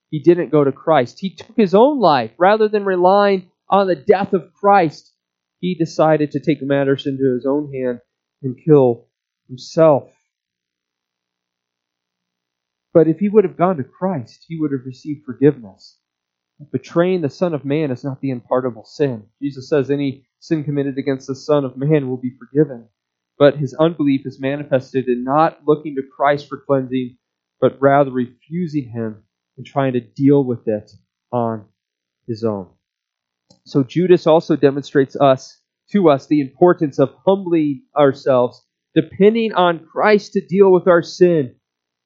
He 0.09 0.21
didn't 0.21 0.53
go 0.53 0.63
to 0.63 0.71
Christ. 0.71 1.19
He 1.19 1.35
took 1.35 1.57
his 1.57 1.75
own 1.75 1.99
life 1.99 2.31
rather 2.39 2.69
than 2.69 2.85
relying 2.85 3.51
on 3.69 3.89
the 3.89 3.97
death 3.97 4.35
of 4.35 4.53
Christ. 4.55 5.13
He 5.61 5.75
decided 5.75 6.33
to 6.33 6.41
take 6.41 6.63
matters 6.63 7.07
into 7.07 7.33
his 7.35 7.47
own 7.47 7.73
hand 7.73 8.01
and 8.43 8.59
kill 8.65 9.09
himself. 9.49 10.15
But 12.93 13.09
if 13.09 13.19
he 13.19 13.29
would 13.29 13.45
have 13.45 13.57
gone 13.57 13.77
to 13.77 13.85
Christ, 13.85 14.47
he 14.49 14.59
would 14.59 14.73
have 14.73 14.87
received 14.87 15.25
forgiveness. 15.25 15.99
Betraying 16.73 17.21
the 17.21 17.31
Son 17.31 17.55
of 17.55 17.65
Man 17.65 17.91
is 17.91 18.05
not 18.05 18.21
the 18.21 18.31
unpardonable 18.31 18.85
sin. 18.85 19.27
Jesus 19.41 19.69
says 19.69 19.91
any 19.91 20.27
sin 20.41 20.65
committed 20.65 20.99
against 20.99 21.27
the 21.27 21.37
Son 21.37 21.65
of 21.65 21.77
Man 21.77 22.09
will 22.09 22.17
be 22.17 22.37
forgiven. 22.39 22.89
But 23.39 23.57
his 23.57 23.75
unbelief 23.75 24.27
is 24.27 24.41
manifested 24.41 25.09
in 25.09 25.25
not 25.25 25.61
looking 25.67 25.95
to 25.97 26.03
Christ 26.03 26.49
for 26.49 26.59
cleansing, 26.67 27.17
but 27.61 27.81
rather 27.81 28.11
refusing 28.11 28.91
him 28.91 29.25
and 29.57 29.65
trying 29.67 29.95
to 29.95 30.01
deal 30.01 30.45
with 30.45 30.67
it 30.69 30.91
on 31.33 31.67
his 32.27 32.45
own. 32.45 32.69
So 33.65 33.83
Judas 33.83 34.27
also 34.27 34.57
demonstrates 34.57 35.17
us 35.17 35.61
to 35.93 36.09
us 36.09 36.27
the 36.27 36.41
importance 36.41 36.99
of 36.99 37.15
humbling 37.27 37.83
ourselves, 37.97 38.65
depending 38.95 39.53
on 39.55 39.87
Christ 39.87 40.33
to 40.35 40.41
deal 40.41 40.73
with 40.73 40.87
our 40.87 41.03
sin, 41.03 41.55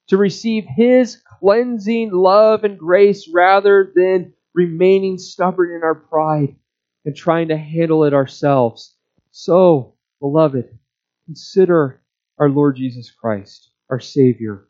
to 0.09 0.17
receive 0.17 0.65
his 0.67 1.23
cleansing 1.41 2.11
love 2.13 2.65
and 2.65 2.79
grace 2.79 3.31
rather 3.33 3.93
than 3.95 4.33
remaining 4.55 5.19
stubborn 5.19 5.75
in 5.75 5.83
our 5.83 5.95
pride 5.95 6.57
and 7.05 7.17
trying 7.17 7.49
to 7.49 7.57
handle 7.57 8.05
it 8.05 8.15
ourselves. 8.15 8.97
So, 9.31 9.97
beloved, 10.21 10.79
consider 11.27 12.03
our 12.39 12.49
Lord 12.49 12.77
Jesus 12.77 13.11
Christ, 13.11 13.71
our 13.91 14.01
Savior. 14.01 14.69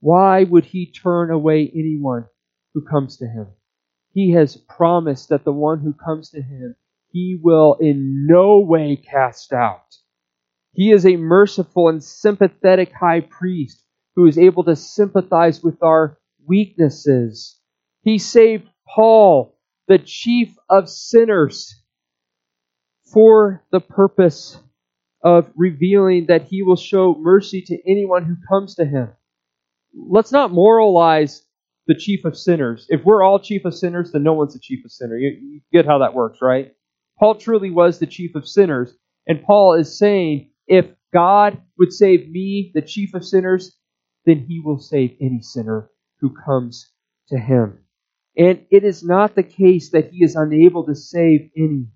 Why 0.00 0.44
would 0.44 0.64
he 0.64 0.90
turn 0.90 1.30
away 1.30 1.70
anyone 1.74 2.26
who 2.74 2.82
comes 2.82 3.16
to 3.18 3.26
him? 3.26 3.48
He 4.18 4.32
has 4.32 4.56
promised 4.56 5.28
that 5.28 5.44
the 5.44 5.52
one 5.52 5.78
who 5.78 5.92
comes 5.92 6.30
to 6.30 6.42
him, 6.42 6.74
he 7.12 7.38
will 7.40 7.74
in 7.74 8.26
no 8.26 8.58
way 8.58 8.96
cast 8.96 9.52
out. 9.52 9.94
He 10.72 10.90
is 10.90 11.06
a 11.06 11.14
merciful 11.14 11.88
and 11.88 12.02
sympathetic 12.02 12.90
high 12.90 13.20
priest 13.20 13.80
who 14.16 14.26
is 14.26 14.36
able 14.36 14.64
to 14.64 14.74
sympathize 14.74 15.62
with 15.62 15.80
our 15.84 16.18
weaknesses. 16.44 17.60
He 18.02 18.18
saved 18.18 18.68
Paul, 18.92 19.56
the 19.86 20.00
chief 20.00 20.52
of 20.68 20.88
sinners, 20.88 21.80
for 23.12 23.62
the 23.70 23.80
purpose 23.80 24.60
of 25.22 25.48
revealing 25.54 26.26
that 26.26 26.42
he 26.42 26.64
will 26.64 26.74
show 26.74 27.14
mercy 27.16 27.62
to 27.62 27.88
anyone 27.88 28.24
who 28.24 28.34
comes 28.48 28.74
to 28.74 28.84
him. 28.84 29.10
Let's 29.94 30.32
not 30.32 30.50
moralize 30.50 31.44
the 31.88 31.94
chief 31.94 32.24
of 32.24 32.36
sinners. 32.36 32.86
If 32.90 33.04
we're 33.04 33.24
all 33.24 33.40
chief 33.40 33.64
of 33.64 33.74
sinners, 33.74 34.12
then 34.12 34.22
no 34.22 34.34
one's 34.34 34.52
the 34.52 34.60
chief 34.60 34.84
of 34.84 34.92
sinners. 34.92 35.20
You, 35.20 35.30
you 35.30 35.60
get 35.72 35.86
how 35.86 35.98
that 35.98 36.14
works, 36.14 36.38
right? 36.40 36.72
Paul 37.18 37.34
truly 37.34 37.70
was 37.70 37.98
the 37.98 38.06
chief 38.06 38.36
of 38.36 38.46
sinners, 38.46 38.94
and 39.26 39.42
Paul 39.42 39.74
is 39.74 39.98
saying, 39.98 40.50
if 40.68 40.86
God 41.12 41.60
would 41.78 41.92
save 41.92 42.30
me, 42.30 42.70
the 42.74 42.82
chief 42.82 43.14
of 43.14 43.24
sinners, 43.24 43.76
then 44.26 44.44
he 44.46 44.60
will 44.60 44.78
save 44.78 45.16
any 45.20 45.40
sinner 45.40 45.90
who 46.20 46.34
comes 46.34 46.92
to 47.30 47.38
him. 47.38 47.78
And 48.36 48.64
it 48.70 48.84
is 48.84 49.02
not 49.02 49.34
the 49.34 49.42
case 49.42 49.90
that 49.90 50.10
he 50.12 50.22
is 50.22 50.36
unable 50.36 50.84
to 50.86 50.94
save 50.94 51.50
any. 51.56 51.86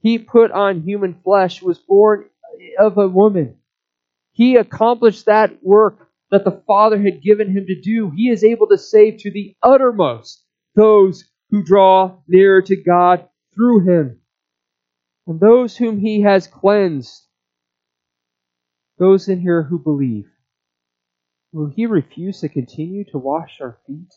He 0.00 0.18
put 0.18 0.52
on 0.52 0.82
human 0.82 1.14
flesh, 1.24 1.60
was 1.60 1.78
born 1.78 2.26
of 2.78 2.96
a 2.96 3.08
woman. 3.08 3.56
He 4.30 4.56
accomplished 4.56 5.26
that 5.26 5.62
work 5.62 6.05
that 6.30 6.44
the 6.44 6.62
Father 6.66 7.00
had 7.00 7.22
given 7.22 7.50
him 7.50 7.66
to 7.66 7.80
do. 7.80 8.10
He 8.10 8.28
is 8.28 8.42
able 8.42 8.66
to 8.68 8.78
save 8.78 9.18
to 9.18 9.30
the 9.30 9.54
uttermost 9.62 10.44
those 10.74 11.24
who 11.50 11.62
draw 11.62 12.18
nearer 12.26 12.62
to 12.62 12.76
God 12.76 13.28
through 13.54 13.86
him. 13.86 14.20
And 15.26 15.40
those 15.40 15.76
whom 15.76 15.98
he 15.98 16.22
has 16.22 16.46
cleansed, 16.46 17.26
those 18.98 19.28
in 19.28 19.40
here 19.40 19.62
who 19.62 19.78
believe, 19.78 20.26
will 21.52 21.68
he 21.68 21.86
refuse 21.86 22.40
to 22.40 22.48
continue 22.48 23.04
to 23.04 23.18
wash 23.18 23.60
our 23.60 23.78
feet? 23.86 24.12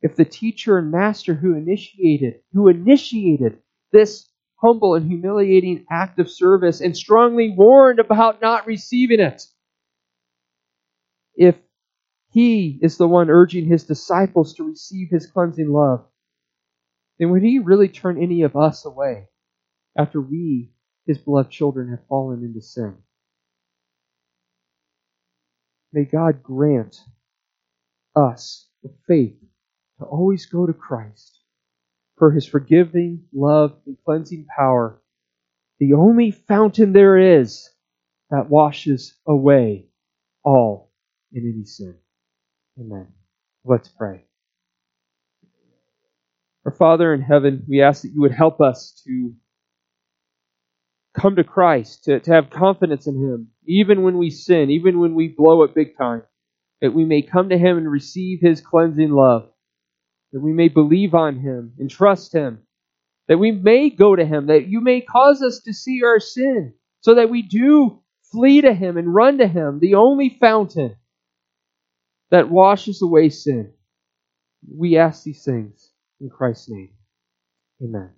If 0.00 0.16
the 0.16 0.24
teacher 0.24 0.78
and 0.78 0.90
master 0.90 1.34
who 1.34 1.54
initiated, 1.54 2.40
who 2.52 2.68
initiated 2.68 3.58
this 3.92 4.28
humble 4.56 4.94
and 4.94 5.06
humiliating 5.06 5.86
act 5.90 6.18
of 6.18 6.30
service 6.30 6.80
and 6.80 6.96
strongly 6.96 7.50
warned 7.50 7.98
about 7.98 8.40
not 8.40 8.66
receiving 8.66 9.20
it, 9.20 9.42
he 12.38 12.78
is 12.82 12.96
the 12.96 13.08
one 13.08 13.30
urging 13.30 13.66
his 13.66 13.82
disciples 13.82 14.54
to 14.54 14.62
receive 14.62 15.08
his 15.10 15.26
cleansing 15.26 15.68
love, 15.72 16.06
then 17.18 17.30
would 17.30 17.42
he 17.42 17.58
really 17.58 17.88
turn 17.88 18.22
any 18.22 18.42
of 18.42 18.54
us 18.54 18.84
away 18.84 19.26
after 19.96 20.20
we, 20.20 20.70
his 21.04 21.18
beloved 21.18 21.50
children, 21.50 21.88
have 21.90 22.06
fallen 22.06 22.44
into 22.44 22.60
sin? 22.60 22.96
May 25.92 26.04
God 26.04 26.44
grant 26.44 27.00
us 28.14 28.68
the 28.84 28.94
faith 29.08 29.36
to 29.98 30.04
always 30.04 30.46
go 30.46 30.64
to 30.64 30.72
Christ 30.72 31.40
for 32.18 32.30
his 32.30 32.46
forgiving 32.46 33.24
love 33.32 33.76
and 33.84 33.96
cleansing 34.04 34.46
power, 34.56 35.02
the 35.80 35.94
only 35.94 36.30
fountain 36.30 36.92
there 36.92 37.16
is 37.40 37.68
that 38.30 38.48
washes 38.48 39.16
away 39.26 39.86
all 40.44 40.92
in 41.32 41.42
any 41.52 41.64
sin. 41.64 41.96
Amen. 42.78 43.08
Let's 43.64 43.88
pray. 43.88 44.24
Our 46.64 46.72
Father 46.72 47.12
in 47.14 47.22
heaven, 47.22 47.64
we 47.68 47.82
ask 47.82 48.02
that 48.02 48.12
you 48.12 48.20
would 48.20 48.32
help 48.32 48.60
us 48.60 49.00
to 49.06 49.34
come 51.18 51.36
to 51.36 51.44
Christ, 51.44 52.04
to, 52.04 52.20
to 52.20 52.32
have 52.32 52.50
confidence 52.50 53.06
in 53.06 53.16
Him, 53.16 53.48
even 53.66 54.02
when 54.02 54.18
we 54.18 54.30
sin, 54.30 54.70
even 54.70 55.00
when 55.00 55.14
we 55.14 55.28
blow 55.28 55.64
it 55.64 55.74
big 55.74 55.96
time, 55.96 56.22
that 56.80 56.94
we 56.94 57.04
may 57.04 57.22
come 57.22 57.48
to 57.48 57.58
Him 57.58 57.78
and 57.78 57.90
receive 57.90 58.40
His 58.40 58.60
cleansing 58.60 59.10
love, 59.10 59.50
that 60.32 60.40
we 60.40 60.52
may 60.52 60.68
believe 60.68 61.14
on 61.14 61.40
Him 61.40 61.72
and 61.78 61.90
trust 61.90 62.32
Him, 62.32 62.60
that 63.26 63.38
we 63.38 63.50
may 63.50 63.90
go 63.90 64.14
to 64.14 64.24
Him, 64.24 64.46
that 64.46 64.68
you 64.68 64.80
may 64.80 65.00
cause 65.00 65.42
us 65.42 65.62
to 65.64 65.72
see 65.72 66.02
our 66.04 66.20
sin, 66.20 66.74
so 67.00 67.14
that 67.16 67.30
we 67.30 67.42
do 67.42 68.02
flee 68.30 68.60
to 68.60 68.72
Him 68.72 68.96
and 68.96 69.12
run 69.12 69.38
to 69.38 69.48
Him, 69.48 69.80
the 69.80 69.94
only 69.94 70.36
fountain 70.40 70.96
that 72.30 72.50
washes 72.50 73.02
away 73.02 73.30
sin. 73.30 73.72
We 74.70 74.96
ask 74.96 75.24
these 75.24 75.44
things 75.44 75.90
in 76.20 76.30
Christ's 76.30 76.70
name. 76.70 76.90
Amen. 77.82 78.10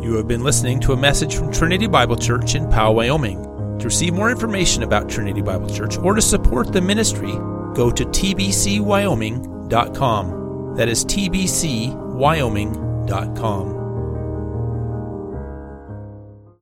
You 0.00 0.14
have 0.14 0.28
been 0.28 0.42
listening 0.42 0.80
to 0.80 0.92
a 0.92 0.96
message 0.96 1.36
from 1.36 1.52
Trinity 1.52 1.86
Bible 1.86 2.16
Church 2.16 2.54
in 2.54 2.66
Powell, 2.70 2.94
Wyoming. 2.94 3.44
To 3.78 3.84
receive 3.84 4.14
more 4.14 4.30
information 4.30 4.82
about 4.82 5.10
Trinity 5.10 5.42
Bible 5.42 5.68
Church 5.68 5.98
or 5.98 6.14
to 6.14 6.22
support 6.22 6.72
the 6.72 6.80
ministry, 6.80 7.32
go 7.74 7.90
to 7.90 8.06
tbcwyoming.com. 8.06 10.74
That 10.76 10.88
is 10.88 11.04
tbcwyoming.com. 11.04 13.77